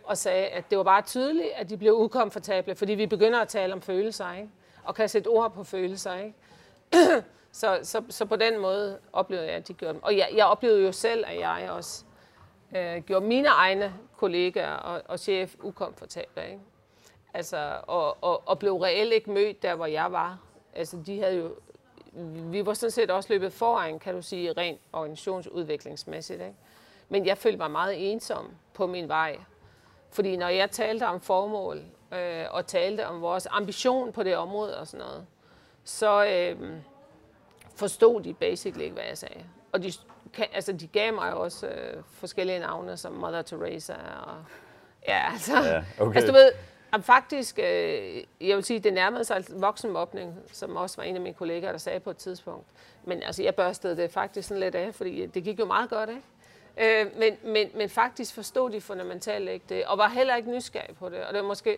[0.05, 3.47] Og sagde, at det var bare tydeligt, at de blev ukomfortable, fordi vi begynder at
[3.47, 4.49] tale om følelser, ikke?
[4.83, 6.13] og kan sætte ord på følelser.
[6.15, 6.33] Ikke?
[7.51, 10.03] Så, så, så på den måde oplevede jeg, at de gjorde dem.
[10.03, 12.03] Og jeg, jeg oplevede jo selv, at jeg også
[12.75, 16.43] øh, gjorde mine egne kollegaer og, og chef ukomfortable.
[16.45, 16.59] Ikke?
[17.33, 20.39] Altså, og, og, og blev reelt ikke mødt der, hvor jeg var.
[20.73, 21.51] Altså, de havde jo,
[22.51, 26.41] vi var sådan set også løbet foran, kan du sige, rent organisationsudviklingsmæssigt.
[26.41, 26.55] Ikke?
[27.09, 29.37] Men jeg følte mig meget ensom på min vej.
[30.15, 34.77] Fordi når jeg talte om formål, øh, og talte om vores ambition på det område
[34.77, 35.25] og sådan noget,
[35.83, 36.69] så øh,
[37.75, 39.43] forstod de basically ikke, hvad jeg sagde.
[39.71, 39.91] Og de,
[40.53, 44.35] altså, de gav mig også øh, forskellige navne, som Mother Teresa og...
[45.07, 45.63] Ja, altså...
[45.63, 46.15] Ja, okay.
[46.17, 46.51] altså du ved,
[47.01, 51.35] faktisk, øh, jeg vil sige, det nærmede sig voksenmobning, som også var en af mine
[51.35, 52.67] kollegaer, der sagde på et tidspunkt.
[53.03, 56.09] Men altså, jeg børstede det faktisk sådan lidt af, fordi det gik jo meget godt,
[56.09, 56.21] ikke?
[56.77, 60.95] Øh, men, men, men faktisk forstod de fundamentalt ikke det, og var heller ikke nysgerrige
[60.95, 61.23] på det.
[61.25, 61.77] Og det var måske,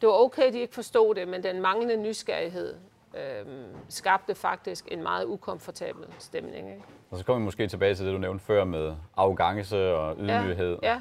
[0.00, 2.74] det var okay, de ikke forstod det, men den manglende nysgerrighed
[3.16, 3.46] øh,
[3.88, 6.70] skabte faktisk en meget ukomfortabel stemning.
[6.70, 6.82] Ikke?
[7.10, 10.78] Og så kommer vi måske tilbage til det, du nævnte før med arrogance og ydmyghed.
[10.82, 11.00] Ja, ja.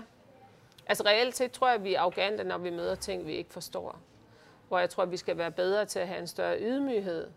[0.87, 3.53] Altså reelt set tror jeg, at vi er arrogante, når vi møder ting, vi ikke
[3.53, 3.99] forstår.
[4.67, 7.27] Hvor jeg tror, at vi skal være bedre til at have en større ydmyghed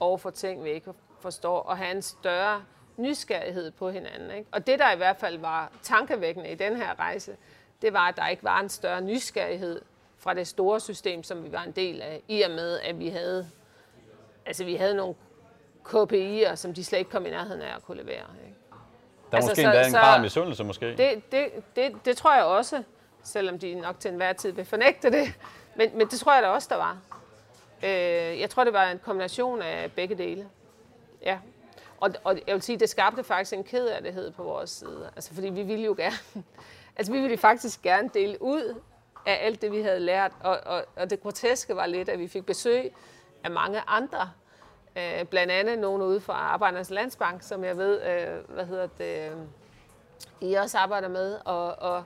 [0.00, 2.62] over for ting, vi ikke forstår, og have en større
[2.98, 4.30] nysgerrighed på hinanden.
[4.30, 4.48] Ikke?
[4.52, 7.36] Og det, der i hvert fald var tankevækkende i den her rejse,
[7.82, 9.80] det var, at der ikke var en større nysgerrighed
[10.18, 13.08] fra det store system, som vi var en del af, i og med, at vi
[13.08, 13.50] havde,
[14.46, 15.14] altså vi havde nogle
[15.88, 18.24] KPI'er, som de slet ikke kom i nærheden af at kunne levere.
[18.44, 18.56] Ikke?
[19.30, 20.96] Der er altså, måske så, endda en grad af misundelse, måske?
[20.96, 22.82] Det, det, det, det tror jeg også,
[23.22, 25.34] selvom de nok til enhver tid vil fornægte det.
[25.76, 26.98] Men, men det tror jeg da også, der var.
[27.82, 30.48] Øh, jeg tror, det var en kombination af begge dele.
[31.22, 31.38] Ja,
[32.00, 35.10] og, og jeg vil sige, det skabte faktisk en kederlighed på vores side.
[35.16, 36.16] Altså, fordi vi ville jo gerne,
[36.96, 38.80] altså vi ville faktisk gerne dele ud
[39.26, 40.32] af alt det, vi havde lært.
[40.40, 42.94] Og, og, og det groteske var lidt, at vi fik besøg
[43.44, 44.30] af mange andre.
[44.96, 49.32] Øh, blandt andet nogen ude fra Arbejdernes Landsbank, som jeg ved, øh, hvad hedder det,
[49.32, 51.38] øh, I også arbejder med.
[51.44, 52.04] Og, og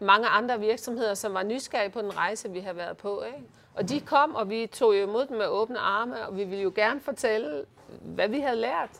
[0.00, 3.22] mange andre virksomheder, som var nysgerrige på den rejse, vi har været på.
[3.22, 3.38] Ikke?
[3.74, 6.62] Og de kom, og vi tog jo imod dem med åbne arme, og vi ville
[6.62, 7.64] jo gerne fortælle,
[8.02, 8.90] hvad vi havde lært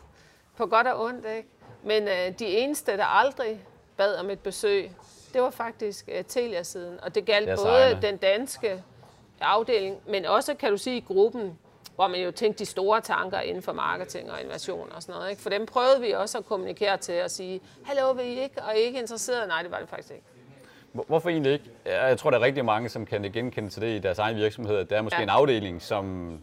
[0.57, 1.25] på godt og ondt.
[1.37, 1.49] Ikke?
[1.83, 3.61] Men øh, de eneste, der aldrig
[3.97, 4.91] bad om et besøg,
[5.33, 6.99] det var faktisk øh, Telia-siden.
[7.03, 8.01] Og det galt både egne.
[8.01, 8.83] den danske
[9.41, 11.59] afdeling, men også, kan du sige, gruppen,
[11.95, 15.29] hvor man jo tænkte de store tanker inden for marketing og innovation og sådan noget.
[15.29, 15.41] Ikke?
[15.41, 18.63] For dem prøvede vi også at kommunikere til og sige, hallo, vil I ikke?
[18.63, 19.47] Og I ikke interesseret?
[19.47, 20.25] Nej, det var det faktisk ikke.
[21.07, 21.65] Hvorfor egentlig ikke?
[21.85, 24.85] Jeg tror, der er rigtig mange, som kan genkende til det i deres egen virksomhed.
[24.85, 25.23] Der er måske ja.
[25.23, 26.37] en afdeling, som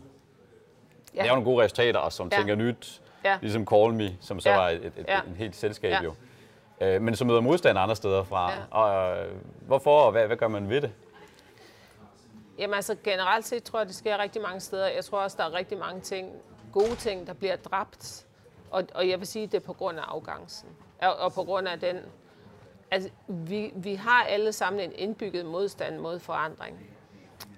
[1.14, 1.22] ja.
[1.22, 2.36] laver nogle gode resultater og som ja.
[2.36, 3.38] tænker nyt, Ja.
[3.40, 4.56] Ligesom Call Me, som så ja.
[4.56, 5.20] var et, et, ja.
[5.28, 6.02] en helt selskab ja.
[6.02, 6.14] jo.
[6.80, 8.50] Øh, men som møder modstand andre steder fra.
[8.52, 8.56] Ja.
[8.70, 10.92] Og, øh, hvorfor, og hvad, hvad gør man ved det?
[12.58, 14.88] Jamen altså generelt set tror jeg, det sker rigtig mange steder.
[14.88, 16.32] Jeg tror også, der er rigtig mange ting,
[16.72, 18.26] gode ting, der bliver dræbt.
[18.70, 20.68] Og, og jeg vil sige, det er på grund af afgangsen.
[21.02, 21.96] Og, og på grund af den...
[22.90, 26.80] Altså, vi, vi har alle sammen en indbygget modstand mod forandring.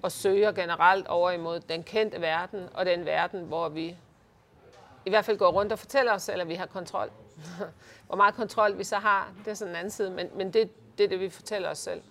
[0.03, 3.97] Og søger generelt over imod den kendte verden, og den verden, hvor vi
[5.07, 7.11] i hvert fald går rundt og fortæller os, eller vi har kontrol.
[8.07, 10.71] Hvor meget kontrol vi så har, det er sådan en anden side, men, men det,
[10.99, 12.03] det er det, vi fortæller os selv.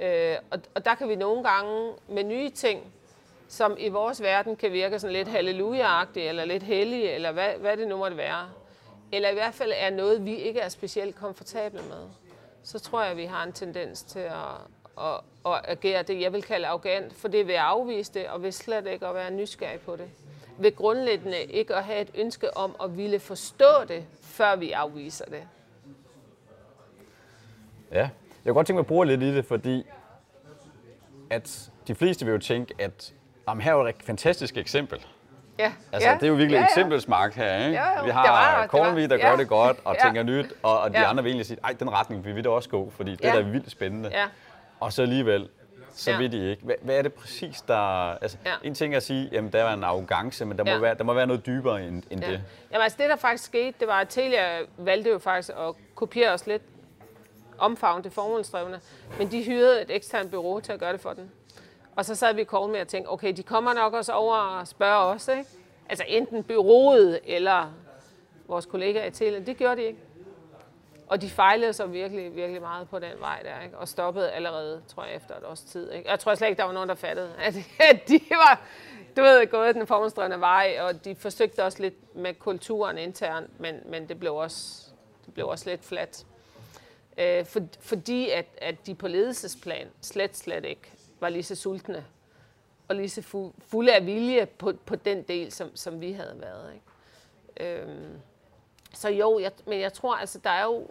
[0.00, 2.92] Øh, og, og der kan vi nogle gange med nye ting,
[3.48, 7.76] som i vores verden kan virke sådan lidt halleluja eller lidt hellige, eller hvad, hvad
[7.76, 8.48] det nu måtte være,
[9.12, 12.08] eller i hvert fald er noget, vi ikke er specielt komfortable med,
[12.62, 14.34] så tror jeg, at vi har en tendens til at,
[14.98, 18.52] at, at agere det, jeg vil kalde arrogant, for det vil afvise det, og vil
[18.52, 20.10] slet ikke at være nysgerrig på det
[20.58, 25.24] ved grundlæggende ikke at have et ønske om at ville forstå det, før vi afviser
[25.24, 25.42] det.
[27.92, 28.08] Ja, jeg
[28.44, 29.86] kunne godt tænke mig at bruge lidt i det, fordi
[31.30, 33.14] at de fleste vil jo tænke, at
[33.48, 35.06] jamen, her er jo et fantastisk eksempel.
[35.58, 35.72] Ja.
[35.92, 36.14] Altså, ja.
[36.14, 36.66] det er jo virkelig ja, ja.
[36.66, 37.80] eksempelsmark her, ikke?
[37.80, 39.30] Ja, vi har Cornby, der ja.
[39.30, 40.06] gør det godt og ja.
[40.06, 41.10] tænker nyt, og, og de ja.
[41.10, 43.28] andre vil egentlig sige, ej, den retning vil vi da også gå, fordi det ja.
[43.28, 44.08] er da vildt spændende.
[44.12, 44.24] Ja.
[44.80, 45.48] Og så alligevel,
[45.96, 46.18] så ja.
[46.18, 46.62] vil de ikke.
[46.64, 48.10] Hvad, hvad er det præcis, der...
[48.10, 48.52] Altså, ja.
[48.62, 50.74] En ting er at sige, at der var en arrogance, men der, ja.
[50.74, 52.30] må være, der må være noget dybere end, end ja.
[52.30, 52.40] det.
[52.72, 56.32] Jamen altså det, der faktisk skete, det var, at Telia valgte jo faktisk at kopiere
[56.32, 56.62] os lidt
[57.58, 58.80] omfavne det formålsdrevne,
[59.18, 61.30] men de hyrede et eksternt bureau til at gøre det for den.
[61.96, 64.36] Og så sad vi i call med og tænkte, okay, de kommer nok også over
[64.36, 65.44] og spørger os, ikke?
[65.88, 67.72] Altså enten bureauet eller
[68.48, 69.40] vores kollegaer i Telia.
[69.40, 69.98] Det gjorde de ikke.
[71.06, 73.78] Og de fejlede så virkelig, virkelig meget på den vej der, ikke?
[73.78, 75.90] og stoppede allerede, tror jeg, efter et års tid.
[75.92, 76.10] Ikke?
[76.10, 77.54] Jeg tror slet ikke, der var nogen, der fattede, at,
[78.08, 78.62] de var
[79.16, 83.80] du ved, gået den formålsdrevne vej, og de forsøgte også lidt med kulturen internt, men,
[83.86, 84.86] men det, blev også,
[85.26, 86.26] det blev også lidt fladt.
[87.18, 92.04] Øh, for, fordi at, at de på ledelsesplan slet, slet ikke var lige så sultne
[92.88, 96.36] og lige så fu- fulde af vilje på, på den del, som, som vi havde
[96.40, 96.72] været.
[96.74, 97.82] Ikke?
[97.82, 97.88] Øh,
[98.96, 100.88] så jo, jeg, men jeg tror, altså, der er jo,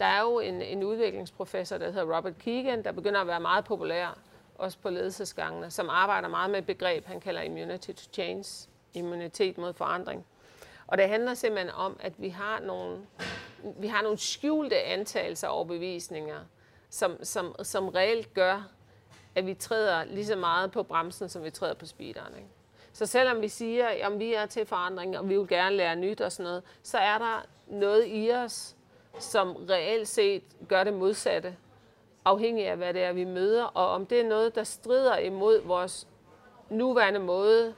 [0.00, 3.64] der er jo en, en udviklingsprofessor, der hedder Robert Keegan, der begynder at være meget
[3.64, 4.18] populær,
[4.54, 9.58] også på ledelsesgangene, som arbejder meget med et begreb, han kalder immunity to change, immunitet
[9.58, 10.26] mod forandring.
[10.86, 13.06] Og det handler simpelthen om, at vi har nogle,
[13.78, 16.40] vi har nogle skjulte antagelser og bevisninger,
[16.90, 18.68] som, som, som reelt gør,
[19.34, 22.36] at vi træder lige så meget på bremsen, som vi træder på speederen.
[22.36, 22.48] Ikke?
[22.96, 26.20] Så selvom vi siger, at vi er til forandring, og vi vil gerne lære nyt
[26.20, 28.76] og sådan noget, så er der noget i os,
[29.18, 31.54] som reelt set gør det modsatte,
[32.24, 35.62] afhængig af hvad det er, vi møder, og om det er noget, der strider imod
[35.62, 36.08] vores
[36.70, 37.74] nuværende måde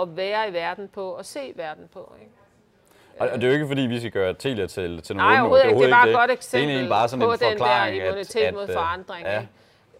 [0.00, 2.12] at være i verden på og se verden på.
[2.20, 2.32] Ikke?
[3.18, 5.64] Og det er jo ikke, fordi vi skal gøre Telia til, til nogle Nej, overhovedet
[5.64, 5.78] ikke.
[5.78, 8.40] Det er bare et godt eksempel det er bare sådan på en den der immunitet
[8.40, 9.26] at, mod forandring.
[9.26, 9.46] Ja.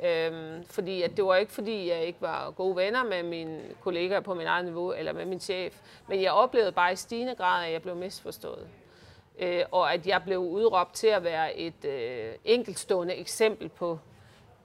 [0.04, 4.20] Øhm, fordi at det var ikke fordi, jeg ikke var gode venner med mine kollegaer
[4.20, 5.80] på min egen niveau, eller med min chef.
[6.08, 8.68] Men jeg oplevede bare i stigende grad, at jeg blev misforstået.
[9.38, 13.98] Øh, og at jeg blev udråbt til at være et øh, enkeltstående eksempel på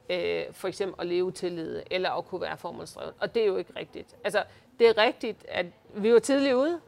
[0.10, 3.14] øh, for eksempel at leve tillid, eller at kunne være formålsdrevet.
[3.20, 4.16] Og det er jo ikke rigtigt.
[4.24, 4.44] Altså,
[4.80, 6.80] det er rigtigt, at vi var tidligt ude.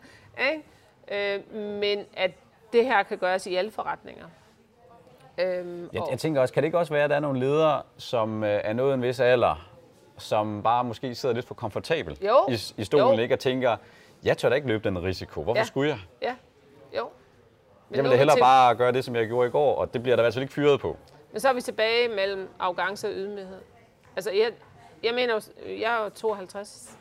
[0.52, 0.64] ikke?
[1.10, 2.30] Øh, men at
[2.72, 4.26] det her kan gøres i alle forretninger.
[5.38, 7.82] Øhm, jeg, jeg tænker også, kan det ikke også være, at der er nogle ledere,
[7.96, 9.68] som øh, er nået en vis alder,
[10.18, 12.36] som bare måske sidder lidt for komfortabel jo.
[12.48, 13.22] i, i stolen, jo.
[13.22, 13.34] ikke?
[13.34, 13.76] Og tænker,
[14.24, 15.42] jeg tør da ikke løbe den risiko.
[15.42, 15.64] Hvorfor ja.
[15.64, 15.98] skulle jeg?
[16.22, 16.34] Ja,
[16.98, 17.08] jo.
[17.88, 18.40] Men jeg vil hellere til...
[18.40, 20.42] bare gøre det, som jeg gjorde i går, og det bliver der i hvert fald
[20.42, 20.96] ikke fyret på.
[21.32, 23.60] Men så er vi tilbage mellem arrogance og ydmyghed.
[24.16, 24.52] Altså, jeg,
[25.02, 26.98] jeg mener, jeg er jo 52,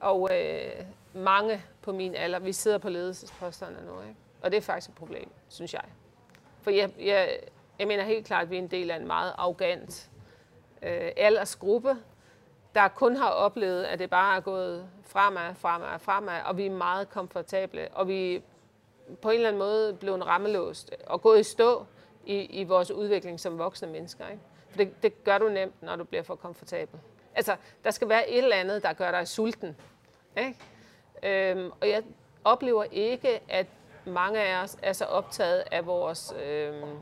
[0.00, 0.70] og øh,
[1.14, 4.14] mange på min alder, vi sidder på ledelsesposterne nu, ikke?
[4.42, 5.82] Og det er faktisk et problem, synes jeg.
[6.62, 7.38] For jeg, jeg,
[7.82, 10.10] jeg mener helt klart, at vi er en del af en meget arrogant
[10.82, 11.96] øh, aldersgruppe,
[12.74, 16.70] der kun har oplevet, at det bare er gået fremad, fremad, fremad, og vi er
[16.70, 18.42] meget komfortable, og vi
[19.22, 21.86] på en eller anden måde blevet rammelåst og gået i stå
[22.26, 24.28] i, i vores udvikling som voksne mennesker.
[24.28, 24.42] Ikke?
[24.70, 27.00] For det, det gør du nemt, når du bliver for komfortabel.
[27.34, 29.76] Altså, der skal være et eller andet, der gør dig sulten.
[30.38, 30.56] Ikke?
[31.22, 32.02] Øhm, og jeg
[32.44, 33.66] oplever ikke, at
[34.04, 36.98] mange af os er så optaget af vores øhm,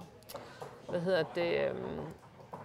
[0.90, 2.00] hvad hedder det, øhm,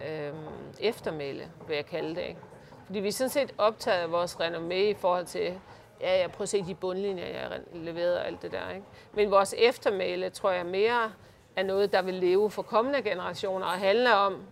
[0.08, 0.36] øhm,
[0.80, 2.22] eftermæle, vil jeg kalde det.
[2.22, 2.40] Ikke?
[2.86, 5.58] Fordi vi er sådan set optaget af vores renommé i forhold til,
[6.00, 8.70] ja, jeg prøver at se de bundlinjer, jeg leverede og alt det der.
[8.70, 8.86] Ikke?
[9.12, 11.12] Men vores eftermæle, tror jeg mere,
[11.56, 14.42] er noget, der vil leve for kommende generationer og handle om,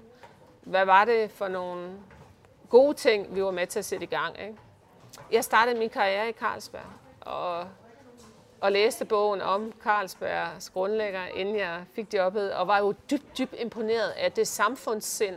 [0.63, 1.91] hvad var det for nogle
[2.69, 4.41] gode ting, vi var med til at sætte i gang.
[4.41, 4.57] Ikke?
[5.33, 6.83] Jeg startede min karriere i Carlsberg,
[7.21, 7.67] og
[8.65, 13.55] og læste bogen om Carlsbergs grundlægger, inden jeg fik jobbet, og var jo dybt, dybt
[13.59, 15.37] imponeret af det samfundssind,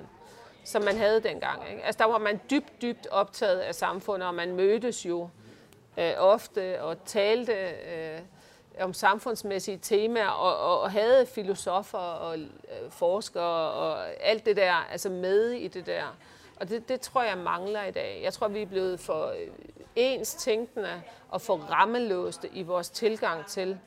[0.64, 1.70] som man havde dengang.
[1.72, 1.84] Ikke?
[1.84, 5.30] Altså der var man dybt, dybt optaget af samfundet, og man mødtes jo
[5.98, 8.20] øh, ofte og talte øh,
[8.80, 12.46] om samfundsmæssige temaer, og, og, og havde filosofer og øh,
[12.90, 16.18] forskere og alt det der, altså med i det der.
[16.60, 18.22] Og det, det tror jeg mangler i dag.
[18.24, 19.48] Jeg tror, vi er blevet for øh,
[19.96, 23.80] ens tænkende og for rammelåste i vores tilgang til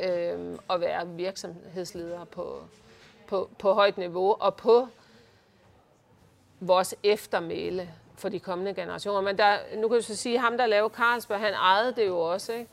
[0.00, 2.62] øh, at være virksomhedsledere på,
[3.26, 4.88] på, på højt niveau og på
[6.60, 9.20] vores eftermæle for de kommende generationer.
[9.20, 12.06] Men der, nu kan du så sige, at ham, der lavede Carlsberg, han ejede det
[12.06, 12.52] jo også.
[12.52, 12.70] Ikke?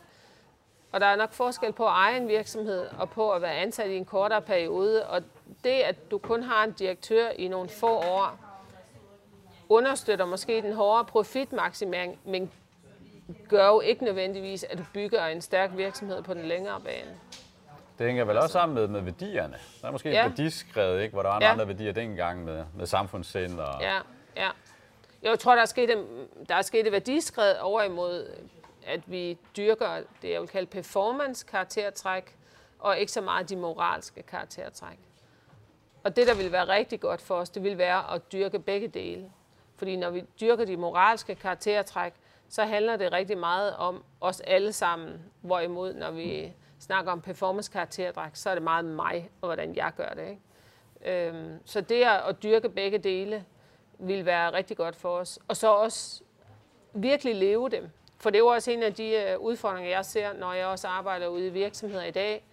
[0.92, 3.90] Og der er nok forskel på at eje en virksomhed og på at være ansat
[3.90, 5.08] i en kortere periode.
[5.08, 5.22] Og
[5.64, 8.49] det, at du kun har en direktør i nogle få år,
[9.70, 12.52] understøtter måske den hårde profitmaksimering, men
[13.50, 17.20] gør jo ikke nødvendigvis, at du bygger en stærk virksomhed på den længere bane.
[18.00, 19.58] Det hænger vel også sammen med, med værdierne.
[19.82, 20.26] Der er måske ja.
[20.26, 21.52] et værdiskred, ikke, hvor der var ja.
[21.52, 23.60] andre værdier dengang med, med samfundssind.
[23.60, 23.82] Og...
[23.82, 24.00] Ja,
[24.36, 24.50] ja.
[25.22, 26.06] Jeg tror, der er sket, en,
[26.50, 28.34] der er sket et værdiskred over imod,
[28.88, 32.36] at vi dyrker det, jeg vil kalde performance-karaktertræk,
[32.80, 35.00] og ikke så meget de moralske karaktertræk.
[36.04, 38.88] Og det, der vil være rigtig godt for os, det vil være at dyrke begge
[38.88, 39.32] dele.
[39.80, 42.14] Fordi når vi dyrker de moralske karaktertræk,
[42.50, 45.22] så handler det rigtig meget om os alle sammen.
[45.42, 49.92] Hvorimod, når vi snakker om performance karaktertræk, så er det meget mig og hvordan jeg
[49.98, 50.30] gør det.
[50.30, 51.28] Ikke?
[51.28, 53.46] Øhm, så det at dyrke begge dele
[54.00, 55.40] vil være rigtig godt for os.
[55.48, 56.24] Og så også
[56.94, 57.90] virkelig leve dem.
[58.18, 60.88] For det er jo også en af de øh, udfordringer, jeg ser, når jeg også
[60.88, 62.46] arbejder ude i virksomheder i dag,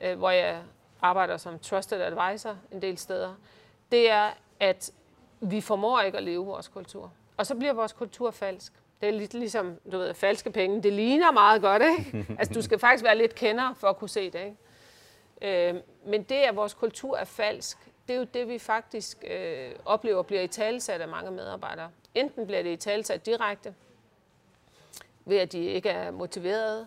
[0.00, 0.62] øh, hvor jeg
[1.02, 3.34] arbejder som trusted advisor en del steder.
[3.92, 4.30] Det er,
[4.60, 4.92] at
[5.50, 7.12] vi formår ikke at leve vores kultur.
[7.36, 8.72] Og så bliver vores kultur falsk.
[9.00, 10.82] Det er lidt ligesom, du ved, falske penge.
[10.82, 12.26] Det ligner meget godt, ikke?
[12.38, 14.56] Altså, du skal faktisk være lidt kender for at kunne se det, ikke?
[15.74, 17.78] Øh, men det, at vores kultur er falsk,
[18.08, 21.90] det er jo det, vi faktisk øh, oplever bliver i talsat af mange medarbejdere.
[22.14, 23.74] Enten bliver det i talsat direkte,
[25.24, 26.86] ved at de ikke er motiverede,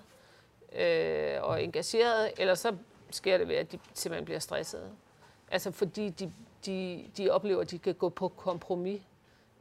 [0.75, 2.75] øh, og engagerede, eller så
[3.11, 4.91] sker det ved, at de simpelthen bliver stressede.
[5.51, 6.33] Altså fordi de,
[6.67, 9.01] de, de oplever, at de kan gå på kompromis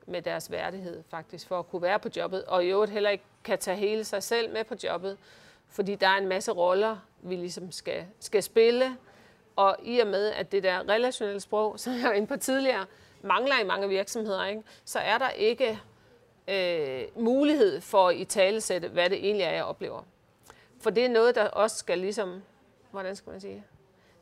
[0.07, 3.25] med deres værdighed faktisk, for at kunne være på jobbet, og i øvrigt heller ikke
[3.45, 5.19] kan tage hele sig selv med på jobbet,
[5.69, 8.97] fordi der er en masse roller, vi ligesom skal, skal spille,
[9.57, 12.87] og i og med, at det der relationelle sprog, som jeg var inde på tidligere,
[13.23, 14.63] mangler i mange virksomheder, ikke?
[14.85, 15.81] så er der ikke
[16.49, 20.03] øh, mulighed for at i talesætte, hvad det egentlig er, jeg oplever.
[20.81, 22.43] For det er noget, der også skal ligesom,
[22.91, 23.65] hvordan skal man sige,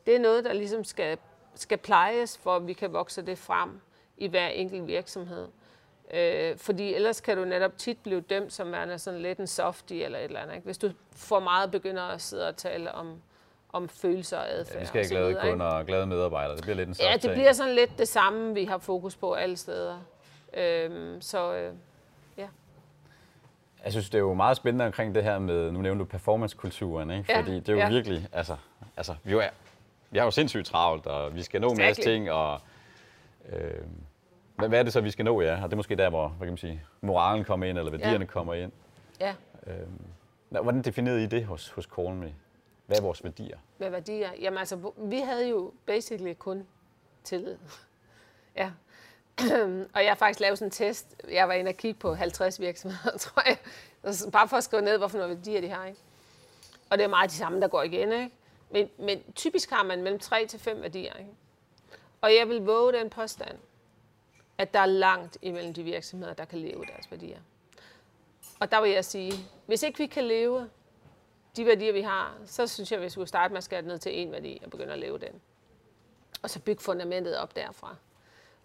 [0.05, 1.17] det er noget, der ligesom skal,
[1.55, 3.81] skal plejes, for at vi kan vokse det frem
[4.17, 5.47] i hver enkelt virksomhed.
[6.13, 10.03] Øh, fordi ellers kan du netop tit blive dømt som værende sådan lidt en softie
[10.03, 10.55] eller et eller andet.
[10.55, 10.65] Ikke?
[10.65, 13.21] Hvis du for meget begynder at sidde og tale om,
[13.73, 14.75] om følelser og adfærd.
[14.75, 16.55] Ja, vi skal have glade kunder og glade medarbejdere.
[16.55, 19.33] Det bliver lidt en Ja, det bliver sådan lidt det samme, vi har fokus på
[19.33, 19.99] alle steder.
[20.53, 21.73] Øhm, så øh,
[22.37, 22.47] ja.
[23.83, 27.11] Jeg synes, det er jo meget spændende omkring det her med, nu nævner du performancekulturen,
[27.11, 27.33] ikke?
[27.33, 27.89] Ja, fordi det er jo ja.
[27.89, 28.55] virkelig, altså,
[28.97, 29.49] altså vi, er,
[30.15, 32.59] vi har jo sindssygt travlt, og vi skal nå en masse ting, og
[33.49, 33.81] øh,
[34.55, 35.63] hvad, hvad er det så, vi skal nå, ja?
[35.63, 38.19] Og det er måske der, hvor hvad kan man sige, moralen kommer ind, eller værdierne
[38.19, 38.25] ja.
[38.25, 38.71] kommer ind.
[39.19, 39.35] Ja.
[39.67, 39.87] Øh,
[40.49, 42.33] hvordan definerede I det hos, hos Call
[42.85, 43.57] Hvad er vores værdier?
[43.77, 44.29] Hvad værdier?
[44.41, 46.67] Jamen altså, vi havde jo basically kun
[47.23, 47.57] tillid.
[48.57, 48.71] ja.
[49.95, 51.23] og jeg har faktisk lavet sådan en test.
[51.31, 53.57] Jeg var inde og kigge på 50 virksomheder, tror jeg.
[54.31, 55.85] Bare for at skrive ned, hvorfor nogle værdier de har.
[55.85, 55.99] Ikke?
[56.89, 58.11] Og det er meget de samme, der går igen.
[58.11, 58.31] Ikke?
[58.69, 61.13] Men, men typisk har man mellem 3 til 5 værdier.
[61.13, 61.31] Ikke?
[62.21, 63.57] Og jeg vil våge den påstand,
[64.57, 67.39] at der er langt imellem de virksomheder, der kan leve deres værdier.
[68.59, 69.33] Og der vil jeg sige,
[69.65, 70.69] hvis ikke vi kan leve
[71.55, 73.97] de værdier, vi har, så synes jeg, at vi skulle starte med at skære ned
[73.97, 75.41] til en værdi og begynde at leve den.
[76.41, 77.95] Og så bygge fundamentet op derfra.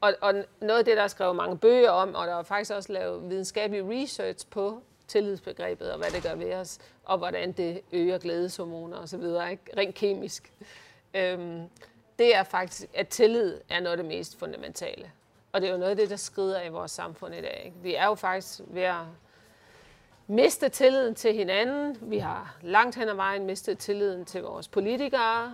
[0.01, 2.71] Og, og noget af det, der er skrevet mange bøger om, og der er faktisk
[2.71, 7.81] også lavet videnskabelig research på tillidsbegrebet, og hvad det gør ved os, og hvordan det
[7.93, 9.63] øger glædeshormoner osv., ikke?
[9.77, 10.53] rent kemisk.
[11.15, 11.63] Øhm,
[12.19, 15.11] det er faktisk, at tillid er noget af det mest fundamentale.
[15.53, 17.63] Og det er jo noget af det, der skrider i vores samfund i dag.
[17.65, 17.77] Ikke?
[17.83, 19.05] Vi er jo faktisk ved at
[20.27, 21.99] miste tilliden til hinanden.
[22.01, 25.53] Vi har langt hen ad vejen mistet tilliden til vores politikere.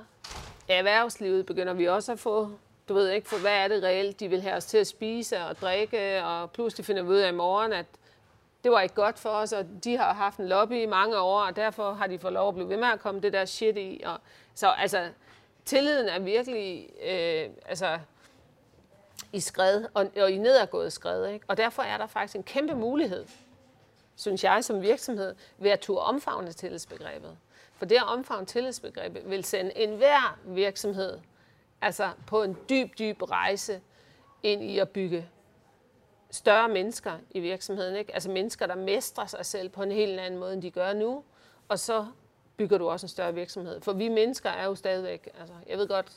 [0.69, 2.51] I erhvervslivet begynder vi også at få,
[2.89, 5.39] du ved ikke, for hvad er det reelt, de vil have os til at spise
[5.39, 7.87] og drikke, og pludselig finder vi ud af i morgen, at
[8.67, 11.41] det var ikke godt for os, og de har haft en lobby i mange år,
[11.41, 13.77] og derfor har de fået lov at blive ved med at komme det der shit
[13.77, 14.03] i.
[14.05, 14.19] Og,
[14.55, 15.09] så altså,
[15.65, 17.99] tilliden er virkelig, øh, altså,
[19.33, 21.27] i skred, og, og i nedadgået skred.
[21.27, 21.45] Ikke?
[21.49, 23.27] Og derfor er der faktisk en kæmpe mulighed,
[24.17, 27.37] synes jeg som virksomhed, ved at turde omfavne tillidsbegrebet.
[27.77, 31.19] For det at omfavne tillidsbegrebet vil sende enhver virksomhed
[31.81, 33.81] altså på en dyb, dyb rejse
[34.43, 35.29] ind i at bygge
[36.37, 37.97] større mennesker i virksomheden.
[37.97, 38.15] Ikke?
[38.15, 41.23] Altså mennesker, der mestrer sig selv på en helt anden måde, end de gør nu.
[41.69, 42.07] Og så
[42.57, 43.81] bygger du også en større virksomhed.
[43.81, 46.13] For vi mennesker er jo stadigvæk, altså jeg ved godt,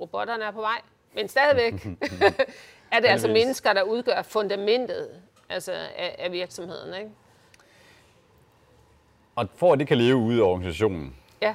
[0.00, 0.80] robotterne er på vej,
[1.14, 1.86] men stadigvæk
[2.92, 5.08] er det altså mennesker, der udgør fundamentet
[5.48, 6.94] altså af, af virksomheden.
[6.94, 7.10] Ikke?
[9.36, 11.54] Og for at det kan leve ude i organisationen, ja.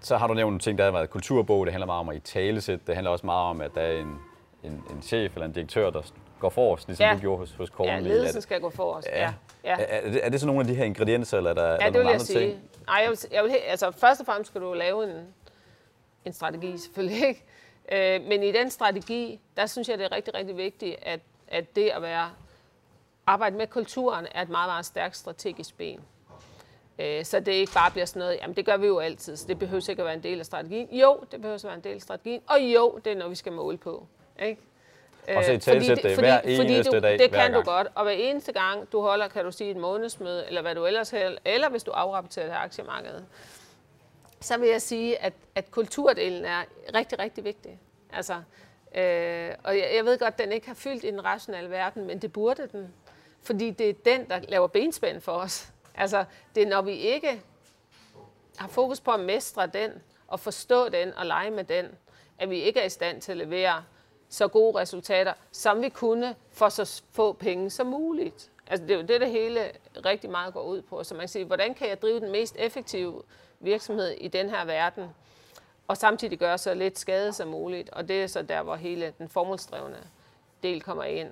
[0.00, 2.16] så har du nævnt nogle ting, der har været kulturbog, det handler meget om at
[2.16, 4.18] i talesæt, det handler også meget om, at der er en,
[4.64, 6.02] en, en chef eller en direktør, der
[6.44, 7.14] går forrest, ligesom ja.
[7.14, 7.86] du gjorde hos, hos Korn.
[7.86, 9.08] Ja, ledelsen skal gå forrest.
[9.08, 9.32] Ja.
[9.64, 9.70] Ja.
[9.70, 11.72] Er, er, det, er det så nogle af de her ingredienser, eller er der, ja,
[11.74, 12.38] er der nogle andre sige.
[12.38, 12.62] ting?
[12.86, 15.26] Nej, jeg vil, jeg vil, altså først og fremmest skal du lave en,
[16.24, 17.44] en strategi, selvfølgelig ikke.
[17.92, 21.76] Øh, men i den strategi, der synes jeg, det er rigtig, rigtig vigtigt, at, at
[21.76, 22.30] det at være
[23.26, 26.00] arbejde med kulturen er et meget, meget stærkt strategisk ben.
[26.98, 29.46] Øh, så det ikke bare bliver sådan noget, jamen det gør vi jo altid, så
[29.48, 30.88] det behøver ikke at være en del af strategien.
[30.92, 33.36] Jo, det behøver at være en del af strategien, og jo, det er noget, vi
[33.36, 34.06] skal måle på.
[34.42, 34.60] Ikke?
[35.28, 38.12] Og så i fordi, det, hver fordi du, dag, Det kan du godt, og hver
[38.12, 41.68] eneste gang, du holder, kan du sige et månedsmøde, eller hvad du ellers har, eller
[41.68, 43.24] hvis du afrapporterer til aktiemarkedet,
[44.40, 46.64] så vil jeg sige, at, at kulturdelen er
[46.94, 47.80] rigtig, rigtig vigtig.
[48.12, 48.34] Altså,
[48.94, 52.06] øh, og jeg, jeg ved godt, at den ikke har fyldt i den rationelle verden,
[52.06, 52.94] men det burde den.
[53.42, 55.68] Fordi det er den, der laver benspænd for os.
[55.94, 57.40] Altså, det er når vi ikke
[58.56, 59.90] har fokus på at mestre den,
[60.28, 61.86] og forstå den, og lege med den,
[62.38, 63.84] at vi ikke er i stand til at levere
[64.28, 68.50] så gode resultater, som vi kunne for så få penge som muligt.
[68.66, 69.70] Altså, det er jo det, det hele
[70.06, 71.04] rigtig meget går ud på.
[71.04, 73.22] Så man kan sige, hvordan kan jeg drive den mest effektive
[73.60, 75.04] virksomhed i den her verden,
[75.88, 77.90] og samtidig gøre så lidt skade som muligt.
[77.90, 79.98] Og det er så der, hvor hele den formålsdrevne
[80.62, 81.30] del kommer ind.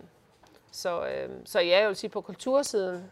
[0.73, 3.11] Så, øh, så ja, jeg vil sige, på kultursiden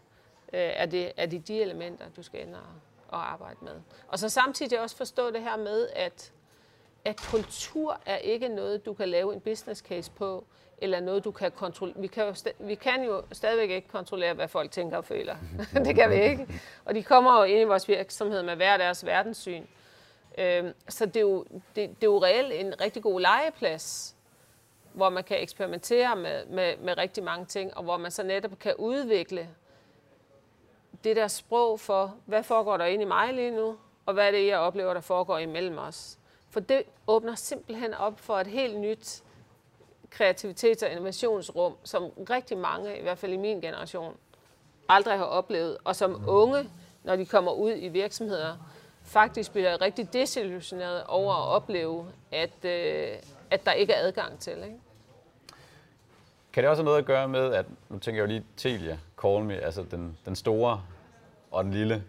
[0.53, 2.63] øh, er, det, er det de elementer, du skal ind og,
[3.09, 3.75] og arbejde med.
[4.09, 6.33] Og så samtidig også forstå det her med, at,
[7.05, 10.45] at kultur er ikke noget, du kan lave en business case på,
[10.79, 12.01] eller noget, du kan kontrollere.
[12.01, 15.37] Vi kan, jo vi kan jo stadigvæk ikke kontrollere, hvad folk tænker og føler.
[15.85, 16.63] det kan vi ikke.
[16.85, 19.65] Og de kommer jo ind i vores virksomhed med hver deres verdenssyn.
[20.39, 24.17] Øhm, så det er, jo, det, det er jo reelt en rigtig god legeplads,
[24.93, 28.59] hvor man kan eksperimentere med, med, med rigtig mange ting, og hvor man så netop
[28.59, 29.49] kan udvikle
[31.05, 33.77] det der sprog for, hvad foregår der inde i mig lige nu,
[34.07, 36.19] og hvad er det, jeg oplever, der foregår imellem os.
[36.51, 39.23] For det åbner simpelthen op for et helt nyt
[40.15, 44.17] kreativitets- og innovationsrum, som rigtig mange, i hvert fald i min generation,
[44.89, 45.77] aldrig har oplevet.
[45.85, 46.71] Og som unge,
[47.05, 48.57] når de kommer ud i virksomheder,
[49.03, 53.17] faktisk bliver rigtig desillusioneret over at opleve, at, øh,
[53.51, 54.53] at der ikke er adgang til.
[54.53, 54.81] Ikke?
[56.53, 58.99] Kan det også have noget at gøre med, at nu tænker jeg jo lige Telia,
[59.23, 60.83] Call Me, altså den, den store
[61.51, 62.05] og den lille.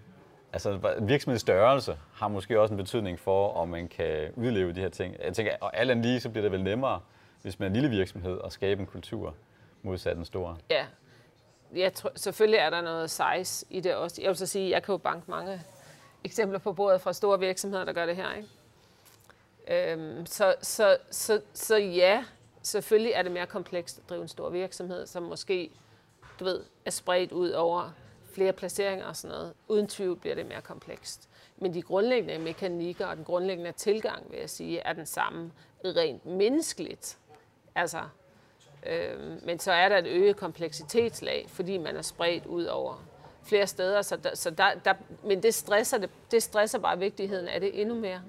[0.54, 4.90] Altså virksomhedens størrelse har måske også en betydning for, om man kan udleve de her
[4.90, 5.16] ting.
[5.24, 7.00] Jeg tænker, og alt andet lige, så bliver det vel nemmere,
[7.42, 9.36] hvis man er en lille virksomhed, at skabe en kultur
[9.82, 10.58] modsat den store.
[10.70, 10.86] Ja,
[11.76, 14.22] jeg tror, selvfølgelig er der noget size i det også.
[14.22, 15.62] Jeg vil så sige, jeg kan jo banke mange
[16.24, 18.28] eksempler på bordet fra store virksomheder, der gør det her.
[18.34, 18.50] Ikke?
[19.94, 22.26] Øhm, så, så, så, så ja,
[22.62, 25.72] selvfølgelig er det mere komplekst at drive en stor virksomhed, som måske
[26.40, 27.92] du ved, er spredt ud over
[28.34, 29.54] flere placeringer og sådan noget.
[29.68, 31.30] Uden tvivl bliver det mere komplekst.
[31.58, 35.52] Men de grundlæggende mekanikker og den grundlæggende tilgang, vil jeg sige, er den samme
[35.86, 37.18] rent menneskeligt.
[37.76, 38.02] Altså,
[38.86, 43.04] øh, men så er der et øget kompleksitetslag, fordi man er spredt ud over
[43.44, 44.02] flere steder.
[44.02, 47.82] Så der, så der, der, men det stresser, det, det stresser bare vigtigheden af det
[47.82, 48.22] endnu mere.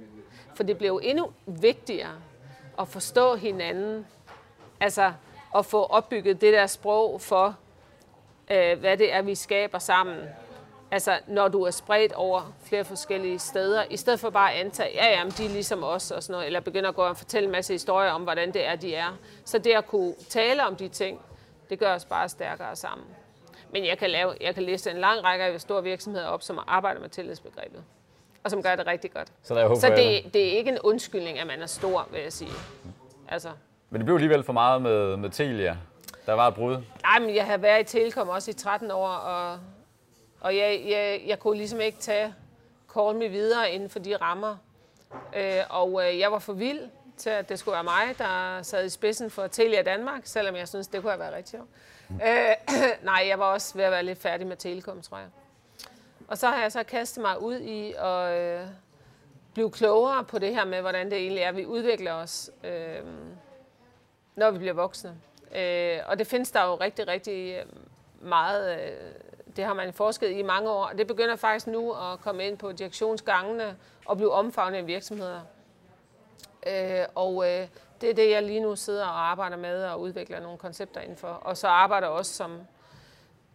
[0.54, 2.22] For det bliver jo endnu vigtigere
[2.78, 4.06] at forstå hinanden.
[4.80, 5.12] Altså
[5.56, 7.58] at få opbygget det der sprog for,
[8.52, 10.16] øh, hvad det er, vi skaber sammen.
[10.90, 14.90] Altså, når du er spredt over flere forskellige steder, i stedet for bare at antage,
[14.94, 17.46] ja, ja, de er ligesom os og sådan noget, eller begynder at gå og fortælle
[17.46, 19.18] en masse historier om, hvordan det er, de er.
[19.44, 21.20] Så det at kunne tale om de ting,
[21.70, 23.06] det gør os bare stærkere sammen.
[23.72, 26.58] Men jeg kan, lave, jeg kan læse en lang række af store virksomheder op, som
[26.66, 27.84] arbejder med tillidsbegrebet,
[28.44, 29.28] og som gør det rigtig godt.
[29.42, 32.20] Så, der er så det, det er ikke en undskyldning, at man er stor, vil
[32.20, 32.50] jeg sige.
[33.28, 33.48] Altså.
[33.90, 35.76] Men det blev alligevel for meget med, med Telia.
[36.26, 36.76] Der var et brud.
[37.02, 39.58] Nej, men jeg har været i Telekom også i 13 år, og,
[40.40, 42.34] og jeg, jeg, jeg kunne ligesom ikke tage
[42.94, 44.56] Call Me videre inden for de rammer.
[45.36, 46.80] Øh, og øh, jeg var for vild
[47.16, 50.68] til, at det skulle være mig, der sad i spidsen for Telia Danmark, selvom jeg
[50.68, 51.68] synes, det kunne have været rigtig sjovt.
[52.08, 52.20] Mm.
[52.26, 52.54] Øh,
[53.10, 55.28] nej, jeg var også ved at være lidt færdig med Telekom, tror jeg.
[56.28, 58.66] Og så har jeg så kastet mig ud i at øh,
[59.54, 63.00] blive klogere på det her med, hvordan det egentlig er, vi udvikler os, øh,
[64.36, 65.16] når vi bliver voksne.
[65.54, 67.66] Øh, og det findes der jo rigtig, rigtig øh,
[68.28, 68.80] meget.
[68.80, 69.12] Øh,
[69.56, 70.86] det har man forsket i mange år.
[70.86, 73.76] Det begynder faktisk nu at komme ind på direktionsgangene
[74.06, 75.40] og blive omfavnet i virksomheder.
[76.66, 77.68] Øh, og øh,
[78.00, 81.28] det er det, jeg lige nu sidder og arbejder med og udvikler nogle koncepter indenfor.
[81.28, 82.60] Og så arbejder jeg også som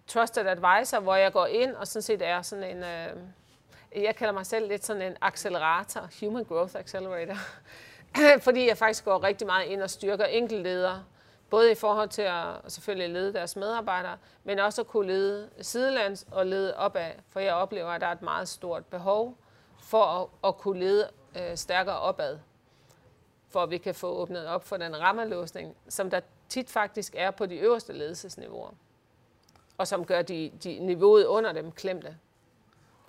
[0.08, 2.84] trusted advisor, hvor jeg går ind og sådan set er sådan en...
[2.84, 7.36] Øh, jeg kalder mig selv lidt sådan en accelerator, human growth accelerator.
[8.46, 11.04] Fordi jeg faktisk går rigtig meget ind og styrker enkeltledere
[11.50, 16.28] Både i forhold til at selvfølgelig lede deres medarbejdere, men også at kunne lede sidelands
[16.32, 17.12] og lede opad.
[17.30, 19.38] For jeg oplever, at der er et meget stort behov
[19.84, 22.40] for at, at kunne lede øh, stærkere opad.
[23.50, 26.20] For at vi kan få åbnet op for den rammelåsning, som der
[26.50, 28.70] tit faktisk er på de øverste ledelsesniveauer.
[29.78, 32.18] Og som gør de, de niveauet under dem klemte.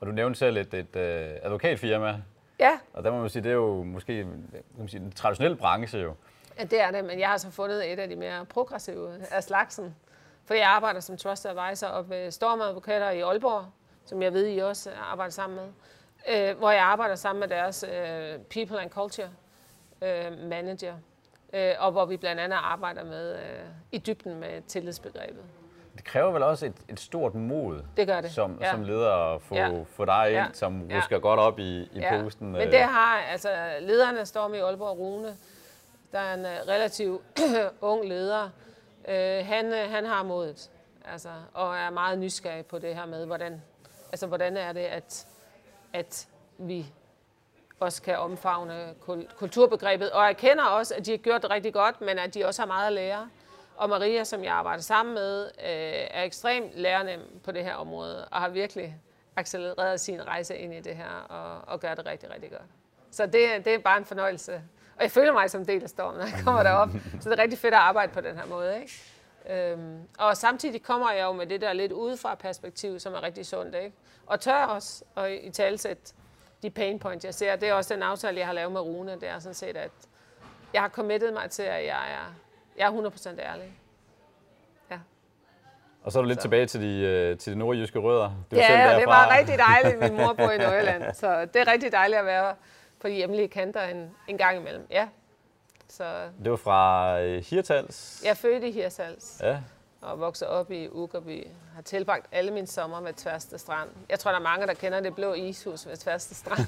[0.00, 2.22] Og du nævnte selv et, et, et øh, advokatfirma.
[2.60, 2.78] Ja.
[2.92, 5.98] Og der må man sige, det er jo måske kan man sige, en traditionel branche
[5.98, 6.14] jo.
[6.58, 9.44] Ja, det er det, men jeg har så fundet et af de mere progressive af
[9.44, 9.96] slagsen.
[10.44, 13.64] For jeg arbejder som trusted advisor op ved Storm Advokater i Aalborg,
[14.04, 15.68] som jeg ved, I også arbejder sammen med.
[16.28, 19.28] Øh, hvor jeg arbejder sammen med deres øh, People and Culture
[20.02, 20.94] øh, Manager.
[21.52, 23.40] Øh, og hvor vi blandt andet arbejder med øh,
[23.92, 25.42] i dybden med tillidsbegrebet.
[25.96, 28.30] Det kræver vel også et, et stort mod det gør det.
[28.30, 28.70] Som, ja.
[28.70, 29.82] som leder at få, ja.
[29.86, 30.46] få dig ind, ja.
[30.52, 31.20] som rusker ja.
[31.20, 32.22] godt op i, i ja.
[32.22, 32.52] posten.
[32.52, 33.48] Men det har, altså
[33.80, 35.36] lederne står med i Aalborg Rune,
[36.12, 37.22] der er en øh, relativt
[37.80, 38.50] ung leder.
[39.08, 40.70] øh, han, øh, han har modet,
[41.04, 43.62] altså, og er meget nysgerrig på det her med, hvordan,
[44.12, 45.26] altså, hvordan er det, at,
[45.92, 46.28] at
[46.58, 46.86] vi
[47.80, 48.94] også kan omfavne
[49.36, 50.10] kulturbegrebet.
[50.10, 52.66] Og erkender også, at de har gjort det rigtig godt, men at de også har
[52.66, 53.28] meget at lære.
[53.76, 58.28] Og Maria, som jeg arbejder sammen med, øh, er ekstremt lærende på det her område,
[58.28, 58.96] og har virkelig
[59.36, 62.70] accelereret sin rejse ind i det her, og, og gør det rigtig, rigtig godt.
[63.10, 64.62] Så det, det er bare en fornøjelse
[64.98, 66.88] og jeg føler mig som en del af stormen, når jeg kommer derop.
[67.20, 68.80] Så det er rigtig fedt at arbejde på den her måde.
[68.80, 69.72] Ikke?
[69.72, 73.46] Øhm, og samtidig kommer jeg jo med det der lidt udefra perspektiv, som er rigtig
[73.46, 73.74] sundt.
[73.74, 73.92] Ikke?
[74.26, 76.02] Og tør også at i talsætte
[76.62, 77.56] de pain points, jeg ser.
[77.56, 79.12] Det er også den aftale, jeg har lavet med Rune.
[79.12, 79.90] Det er sådan set, at
[80.72, 82.34] jeg har committet mig til, at jeg er
[82.78, 83.72] Jeg er 100% ærlig.
[84.90, 84.98] Ja.
[86.02, 86.42] Og så er du lidt så.
[86.42, 88.30] tilbage til de, øh, til de nordjyske rødder.
[88.50, 88.98] Du ja, selv derfra.
[88.98, 90.00] det var rigtig dejligt.
[90.00, 92.54] Min mor bor i Nordjylland, så det er rigtig dejligt at være
[93.00, 94.86] på de hjemlige kanter en, en gang imellem.
[94.90, 95.08] Ja.
[95.88, 96.04] Så,
[96.44, 98.20] det var fra øh, Hirtals?
[98.24, 99.40] Jeg er født i Hirtals.
[99.42, 99.58] Ja.
[100.00, 101.46] Og vokset op i Ugerby.
[101.74, 103.88] Har tilbragt alle mine sommer ved Tværste Strand.
[104.08, 106.60] Jeg tror, der er mange, der kender det blå ishus ved Tværste Strand.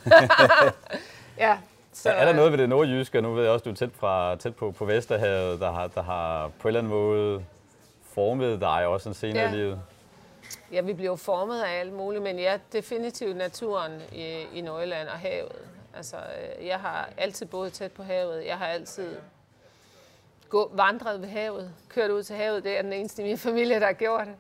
[1.39, 1.59] ja,
[1.93, 4.37] så, er der noget ved det nordjyske, nu ved jeg også, du er tæt, fra,
[4.37, 7.45] tæt på, på Vesterhavet, der har, der har på en eller anden måde
[8.15, 9.53] formet dig også en senere ja.
[9.53, 9.81] i livet?
[10.73, 15.19] Ja, vi bliver formet af alt muligt, men ja, definitivt naturen i, i Nordjylland og
[15.19, 15.53] havet.
[15.95, 18.47] Altså, øh, jeg har altid boet tæt på havet.
[18.47, 19.17] Jeg har altid
[20.49, 22.65] gå, vandret ved havet, kørt ud til havet.
[22.65, 24.37] Det er den eneste i min familie, der har gjort det.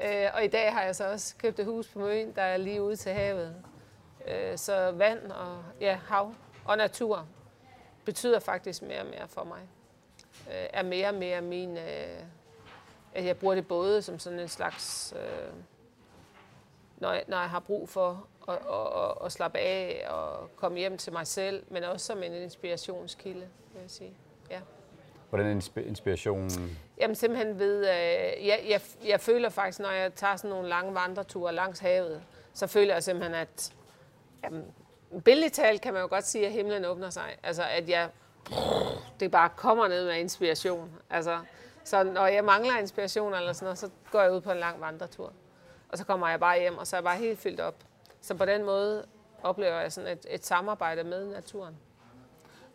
[0.00, 2.56] Øh, og i dag har jeg så også købt et hus på Møn, der er
[2.56, 3.56] lige ude til havet.
[4.28, 6.34] Øh, så vand og ja, hav
[6.64, 7.26] og natur
[8.04, 9.60] betyder faktisk mere og mere for mig.
[10.48, 11.76] Øh, er mere og mere min...
[11.76, 12.22] Øh,
[13.14, 15.14] at jeg bruger det både som sådan en slags...
[16.96, 20.98] Når jeg, når jeg har brug for at, at, at slappe af og komme hjem
[20.98, 24.14] til mig selv, men også som en inspirationskilde, vil jeg sige.
[24.50, 24.60] Ja.
[25.28, 26.50] Hvordan inspiration?
[26.98, 30.94] Jamen simpelthen ved, øh, jeg, jeg, jeg føler faktisk, når jeg tager sådan nogle lange
[30.94, 32.22] vandreture langs havet,
[32.54, 33.72] så føler jeg simpelthen, at
[34.44, 34.64] jamen,
[35.24, 37.36] billigt talt kan man jo godt sige, at himlen åbner sig.
[37.42, 38.08] Altså at jeg,
[39.20, 40.90] det bare kommer ned med inspiration.
[41.10, 41.38] Altså,
[41.84, 44.80] så når jeg mangler inspiration eller sådan noget, så går jeg ud på en lang
[44.80, 45.32] vandretur.
[45.88, 47.74] Og så kommer jeg bare hjem, og så er jeg bare helt fyldt op.
[48.26, 49.04] Så på den måde
[49.42, 51.76] oplever jeg sådan et, et samarbejde med naturen.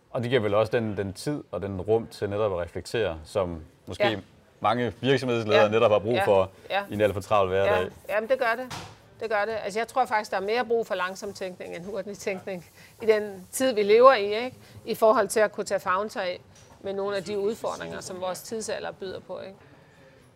[0.09, 3.19] Og det giver vel også den, den tid og den rum til netop at reflektere,
[3.23, 4.19] som måske ja.
[4.59, 5.69] mange virksomhedsledere ja.
[5.69, 6.25] netop har brug ja.
[6.25, 6.83] for ja.
[6.89, 7.81] i en alt for travl hverdag.
[7.81, 8.15] Ja.
[8.15, 8.73] Jamen det gør det.
[9.19, 9.55] Det gør det.
[9.63, 12.65] Altså jeg tror faktisk, der er mere brug for langsom tænkning end hurtig tænkning
[13.01, 14.57] i den tid, vi lever i, ikke?
[14.85, 16.41] i forhold til at kunne tage fagntag
[16.81, 19.39] med nogle af de udfordringer, som vores tidsalder byder på.
[19.39, 19.55] Ikke?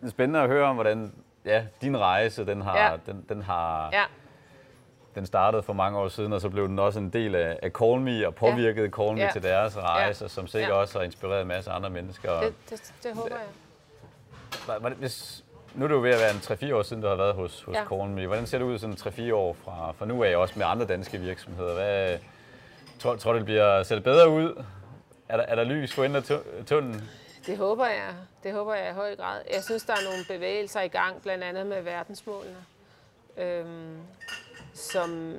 [0.00, 1.12] Det er spændende at høre om, hvordan
[1.44, 2.96] ja, din rejse den har, ja.
[3.06, 4.04] den, den har ja
[5.16, 7.70] den startede for mange år siden, og så blev den også en del af, af
[7.70, 8.90] Call Me, og påvirkede ja.
[8.90, 9.30] Call Me ja.
[9.32, 10.28] til deres rejse, ja.
[10.28, 10.76] som sikkert ja.
[10.76, 12.40] også har inspireret en masse andre mennesker.
[12.40, 14.92] Det, det, det håber jeg.
[14.98, 15.44] Hvis,
[15.74, 17.62] nu er det jo ved at være en 3-4 år siden, du har været hos,
[17.62, 17.84] hos ja.
[17.84, 18.26] Call Me.
[18.26, 18.94] Hvordan ser det ud sådan
[19.30, 21.74] 3-4 år fra, fra nu af, også med andre danske virksomheder?
[21.74, 22.18] Hvad,
[22.98, 24.64] tror, tror du, det bliver ser det bedre ud?
[25.28, 27.08] Er der, er der lys for enden af tunnelen?
[27.46, 28.14] Det håber jeg.
[28.42, 29.40] Det håber jeg i høj grad.
[29.54, 32.56] Jeg synes, der er nogle bevægelser i gang, blandt andet med verdensmålene.
[33.36, 33.98] Øhm,
[34.76, 35.34] som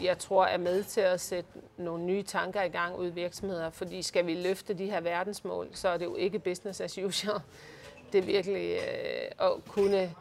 [0.00, 3.70] jeg tror er med til at sætte nogle nye tanker i gang ud i virksomheder.
[3.70, 7.40] Fordi skal vi løfte de her verdensmål, så er det jo ikke business as usual.
[8.12, 10.14] Det er virkelig øh, at kunne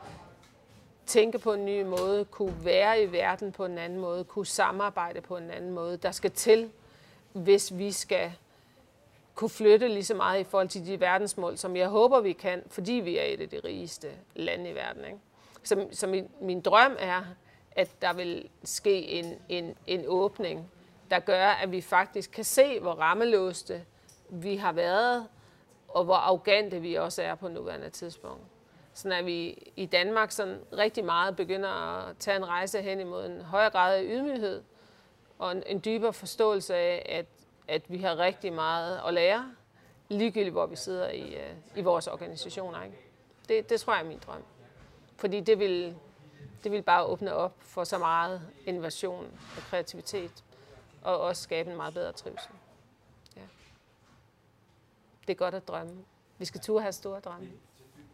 [1.05, 5.22] tænke på en ny måde, kunne være i verden på en anden måde, kunne samarbejde
[5.22, 5.97] på en anden måde.
[5.97, 6.70] Der skal til,
[7.34, 8.32] hvis vi skal
[9.36, 12.63] kunne flytte lige så meget i forhold til de verdensmål, som jeg håber, vi kan,
[12.68, 15.05] fordi vi er et af de rigeste lande i verden.
[15.05, 15.18] Ikke?
[15.63, 17.24] Så, så min, min drøm er,
[17.76, 20.71] at der vil ske en, en, en åbning,
[21.11, 23.86] der gør, at vi faktisk kan se, hvor rammelåste
[24.30, 25.28] vi har været,
[25.88, 28.43] og hvor arrogante vi også er på nuværende tidspunkt.
[28.93, 33.26] Så at vi i Danmark sådan rigtig meget begynder at tage en rejse hen imod
[33.26, 34.63] en højere grad af ydmyghed,
[35.39, 37.26] og en, en dybere forståelse af, at,
[37.67, 39.51] at vi har rigtig meget at lære,
[40.09, 42.84] ligegyldigt hvor vi sidder i, øh, i vores organisationer.
[42.84, 42.97] Ikke?
[43.49, 44.43] Det, det tror jeg er min drøm.
[45.17, 45.95] Fordi det vil,
[46.66, 50.43] det vil bare åbne op for så meget innovation og kreativitet,
[51.01, 52.51] og også skabe en meget bedre trivsel.
[53.36, 53.41] Ja.
[55.28, 55.93] Det er godt at drømme.
[56.38, 57.47] Vi skal turde have store drømme.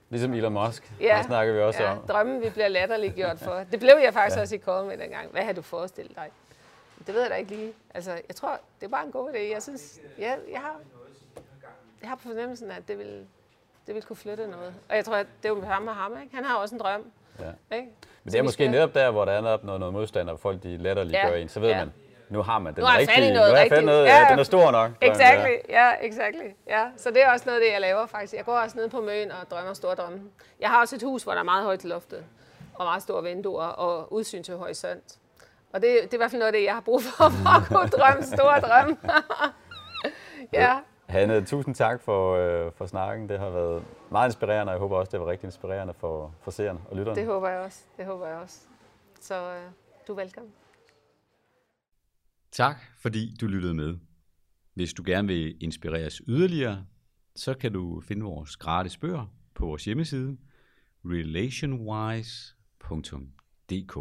[0.10, 2.08] Ligesom Elon Musk, ja, der snakker vi også ja, om.
[2.08, 3.64] drømmen vi bliver latterligt gjort for.
[3.72, 4.42] Det blev jeg faktisk ja.
[4.42, 5.32] også i kåret med dengang.
[5.32, 6.32] Hvad har du forestillet dig?
[7.08, 7.74] Det ved jeg da ikke lige.
[7.94, 9.38] Altså, jeg tror, det er bare en god idé.
[9.38, 10.80] Jeg synes, ja, jeg har,
[12.02, 13.28] jeg har på fornemmelsen, at det vil,
[13.88, 14.74] det vil kunne flytte noget.
[14.90, 16.22] Og jeg tror, at det er jo ham og ham.
[16.22, 16.36] Ikke?
[16.36, 17.12] Han har også en drøm.
[17.42, 17.76] Ja.
[17.76, 17.88] Ikke?
[18.24, 18.72] Men det er måske skal...
[18.72, 21.30] netop der, hvor der er noget, noget modstand, og folk de latterligt ja.
[21.30, 21.50] gør en.
[21.50, 21.78] Så ved ja.
[21.78, 21.94] man,
[22.30, 23.34] nu har man den nu har rigtige.
[23.34, 24.92] Noget nu har jeg noget, ja, den er stor nok.
[25.02, 26.50] Exactly, ja, exactly.
[26.68, 26.86] Ja.
[26.98, 28.34] Så det er også noget af det, jeg laver faktisk.
[28.34, 30.22] Jeg går også ned på møen og drømmer store drømme.
[30.60, 32.24] Jeg har også et hus, hvor der er meget højt til loftet,
[32.74, 35.18] og meget store vinduer og udsyn til horisont.
[35.74, 37.50] Og det, det er i hvert fald noget af det, jeg har brug for, for
[37.50, 38.98] at kunne drømme store drømme.
[40.62, 40.76] ja.
[41.12, 43.30] Hanne, tusind tak for, øh, for snakken.
[43.30, 46.52] Det har været meget inspirerende, og jeg håber også, det var rigtig inspirerende for, for
[46.52, 47.20] seerne og lytterne.
[47.20, 47.84] Det håber jeg også.
[47.98, 48.60] Det håber jeg også.
[49.22, 49.72] Så øh,
[50.08, 50.54] du er velkommen.
[52.52, 53.98] Tak, fordi du lyttede med.
[54.74, 56.86] Hvis du gerne vil inspireres yderligere,
[57.36, 60.38] så kan du finde vores gratis bøger på vores hjemmeside
[61.06, 63.98] relationwise.dk.